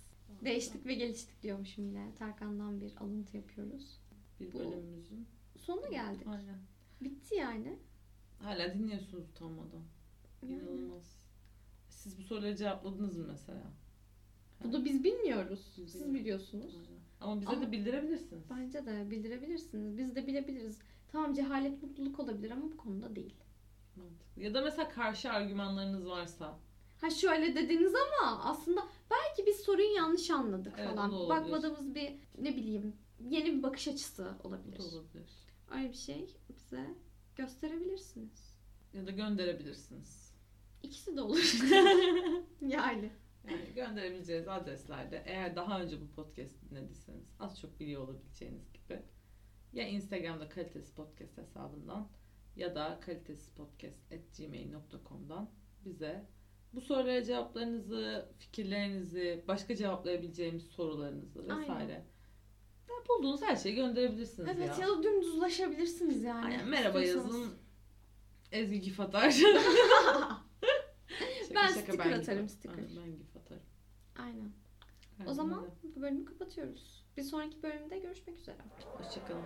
[0.45, 2.14] Değiştik ve geliştik diyormuşum yine.
[2.19, 4.01] Tarkan'dan bir alıntı yapıyoruz.
[4.41, 5.27] Bir Bu- bölümümüzün.
[5.57, 6.27] Sonuna geldik.
[6.27, 6.59] Aynen.
[7.01, 7.79] Bitti yani.
[8.39, 9.83] Hala dinliyorsunuz utanmadan.
[10.43, 11.19] İnanılmaz.
[11.89, 13.73] Siz bu soruları cevapladınız mı mesela?
[14.64, 15.75] Bu da biz bilmiyoruz.
[15.79, 16.75] Biz Siz biliyorsunuz.
[16.77, 17.01] Aynen.
[17.21, 18.45] Ama bize Ama- de bildirebilirsiniz.
[18.51, 19.99] Bence de bildirebilirsiniz.
[19.99, 20.79] Biz de bilebiliriz.
[21.09, 23.35] Tamam cehalet mutluluk olabilir ama bu konuda değil.
[23.97, 24.43] Mantıklı.
[24.43, 26.59] Ya da mesela karşı argümanlarınız varsa.
[27.01, 28.81] Ha şöyle dediniz ama aslında
[29.11, 31.29] belki biz soruyu yanlış anladık Evet, falan.
[31.29, 34.79] Bakmadığımız bir ne bileyim yeni bir bakış açısı olabilir.
[34.79, 35.31] olabilir.
[35.71, 36.95] Öyle bir şey bize
[37.37, 38.57] gösterebilirsiniz.
[38.95, 40.35] Ya da gönderebilirsiniz.
[40.83, 41.39] İkisi de olur.
[42.61, 43.11] yani.
[43.51, 49.03] Yani gönderebileceğiniz adreslerde eğer daha önce bu podcast dinlediyseniz az çok biliyor olabileceğiniz gibi
[49.73, 52.09] ya Instagram'da kalitesiz podcast hesabından
[52.57, 55.51] ya da kalitesizpodcast.gmail.com'dan
[55.85, 56.25] bize
[56.73, 61.61] bu sorulara cevaplarınızı, fikirlerinizi, başka cevaplayabileceğimiz sorularınızı Aynen.
[61.63, 61.93] vesaire.
[62.89, 64.87] Ya bulduğunuz her şeyi gönderebilirsiniz Evet ya.
[64.87, 66.45] ya da dümdüz ulaşabilirsiniz yani.
[66.45, 67.39] Aynen, merhaba İstiyorsanız.
[67.41, 67.55] yazın.
[68.53, 69.35] Ezgi gif atar.
[71.55, 72.75] Ben sticker atarım, gif- sticker.
[72.79, 73.63] Aynen, ben gif atarım.
[74.19, 74.53] Aynen.
[75.19, 75.73] Aynen O zaman öyle.
[75.97, 77.05] bu bölümü kapatıyoruz.
[77.17, 78.57] Bir sonraki bölümde görüşmek üzere.
[78.99, 79.43] Hoşçakalın.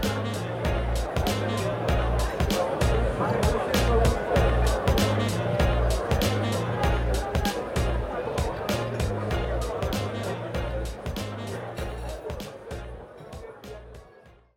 [0.00, 0.37] Thank you.